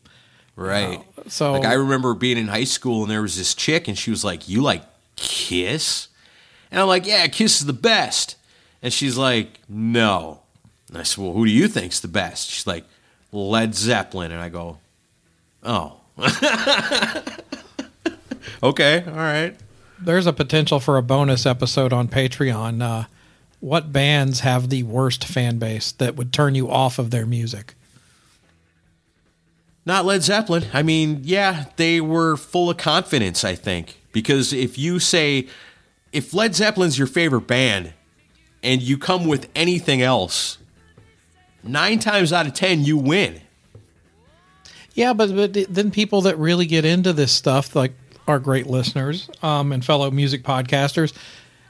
[0.55, 1.01] Right.
[1.27, 4.09] So Like I remember being in high school and there was this chick and she
[4.11, 4.83] was like, "You like
[5.17, 6.07] Kiss?"
[6.73, 8.35] And I'm like, "Yeah, Kiss is the best."
[8.81, 10.41] And she's like, "No."
[10.89, 12.83] And I said, "Well, who do you think's the best?" She's like,
[13.31, 14.79] "Led Zeppelin." And I go,
[15.63, 16.01] "Oh."
[18.63, 19.55] okay, all right.
[19.99, 22.81] there's a potential for a bonus episode on Patreon.
[22.81, 23.05] Uh,
[23.59, 27.75] what bands have the worst fan base that would turn you off of their music?
[29.85, 30.65] Not Led Zeppelin.
[30.73, 33.99] I mean, yeah, they were full of confidence, I think.
[34.11, 35.47] Because if you say,
[36.13, 37.93] if Led Zeppelin's your favorite band
[38.61, 40.59] and you come with anything else,
[41.63, 43.41] nine times out of ten, you win.
[44.93, 47.93] Yeah, but, but then people that really get into this stuff, like
[48.27, 51.13] our great listeners um, and fellow music podcasters,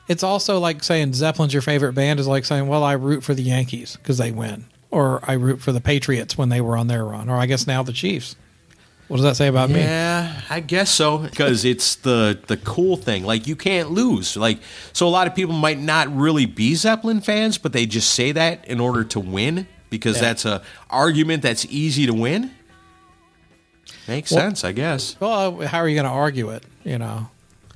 [0.10, 3.34] it's also like saying Zeppelin's your favorite band is like saying, well, I root for
[3.34, 6.88] the Yankees because they win, or I root for the Patriots when they were on
[6.88, 8.36] their run, or I guess now the Chiefs.
[9.14, 9.80] What does that say about me?
[9.80, 11.20] Yeah, I guess so.
[11.20, 13.26] Because it's the the cool thing.
[13.26, 14.36] Like you can't lose.
[14.36, 14.58] Like
[14.92, 18.32] so, a lot of people might not really be Zeppelin fans, but they just say
[18.32, 22.50] that in order to win because that's a argument that's easy to win.
[24.08, 25.16] Makes Well- sense, I guess.
[25.20, 26.64] Well, how are you going to argue it?
[26.84, 27.30] You know,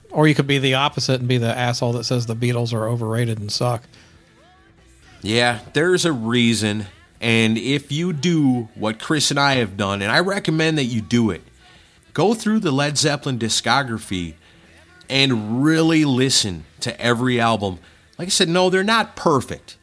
[0.09, 2.87] or you could be the opposite and be the asshole that says the Beatles are
[2.87, 3.83] overrated and suck.
[5.21, 6.87] Yeah, there's a reason.
[7.19, 11.01] And if you do what Chris and I have done, and I recommend that you
[11.01, 11.41] do it,
[12.13, 14.35] go through the Led Zeppelin discography
[15.09, 17.79] and really listen to every album.
[18.17, 19.77] Like I said, no, they're not perfect.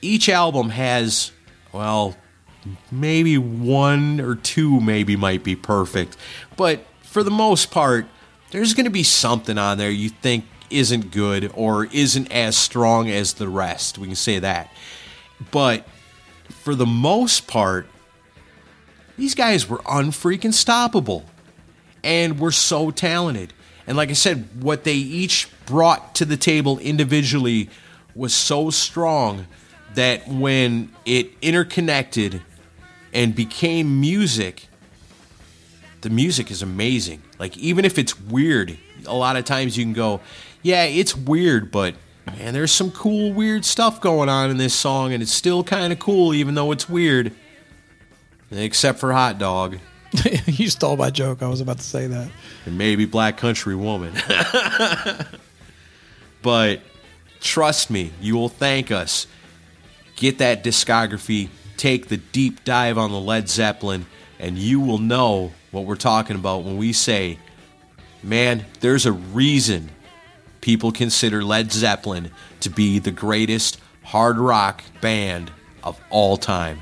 [0.00, 1.30] Each album has,
[1.72, 2.16] well,
[2.90, 6.16] maybe one or two maybe might be perfect.
[6.56, 8.06] But for the most part,
[8.50, 13.10] there's going to be something on there you think isn't good or isn't as strong
[13.10, 13.98] as the rest.
[13.98, 14.72] We can say that.
[15.50, 15.86] But
[16.50, 17.86] for the most part,
[19.16, 21.24] these guys were unfreaking stoppable
[22.02, 23.52] and were so talented.
[23.86, 27.68] And like I said, what they each brought to the table individually
[28.14, 29.46] was so strong
[29.94, 32.42] that when it interconnected
[33.12, 34.68] and became music,
[36.00, 37.22] the music is amazing.
[37.38, 40.20] Like even if it's weird, a lot of times you can go,
[40.62, 41.94] "Yeah, it's weird, but
[42.36, 45.92] man, there's some cool weird stuff going on in this song and it's still kind
[45.92, 47.32] of cool even though it's weird."
[48.52, 49.78] Except for Hot Dog
[50.46, 51.42] you stole my joke.
[51.42, 52.30] I was about to say that.
[52.66, 54.12] and maybe Black Country Woman.
[56.42, 56.80] but
[57.40, 59.26] trust me, you will thank us.
[60.16, 64.06] Get that discography, take the deep dive on the Led Zeppelin,
[64.38, 67.38] and you will know what we're talking about when we say,
[68.22, 69.90] man, there's a reason
[70.60, 72.30] people consider Led Zeppelin
[72.60, 76.80] to be the greatest hard rock band of all time.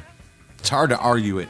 [0.58, 1.48] It's hard to argue it.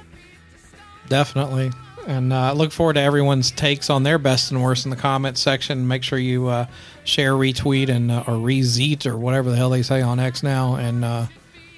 [1.08, 1.70] Definitely.
[2.06, 5.40] And uh, look forward to everyone's takes on their best and worst in the comments
[5.40, 5.86] section.
[5.86, 6.66] Make sure you uh,
[7.04, 10.76] share, retweet, and uh, or rezeet or whatever the hell they say on X now.
[10.76, 11.26] And uh,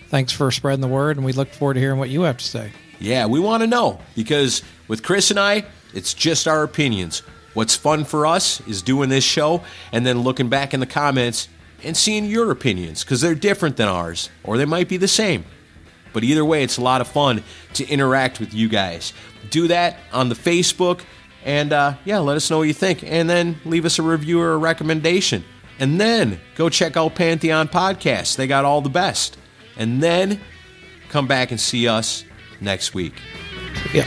[0.08, 1.16] thanks for spreading the word.
[1.16, 2.70] And we look forward to hearing what you have to say.
[3.00, 5.64] Yeah, we want to know because with Chris and I,
[5.94, 7.22] it's just our opinions.
[7.54, 9.62] What's fun for us is doing this show
[9.92, 11.48] and then looking back in the comments
[11.82, 15.44] and seeing your opinions because they're different than ours or they might be the same.
[16.12, 17.42] But either way, it's a lot of fun
[17.74, 19.12] to interact with you guys.
[19.50, 21.00] Do that on the Facebook
[21.44, 23.02] and uh, yeah, let us know what you think.
[23.02, 25.44] And then leave us a review or a recommendation.
[25.78, 28.36] And then go check out Pantheon Podcasts.
[28.36, 29.38] They got all the best.
[29.76, 30.40] And then
[31.08, 32.24] come back and see us
[32.60, 33.14] next week.
[33.94, 34.06] Yeah.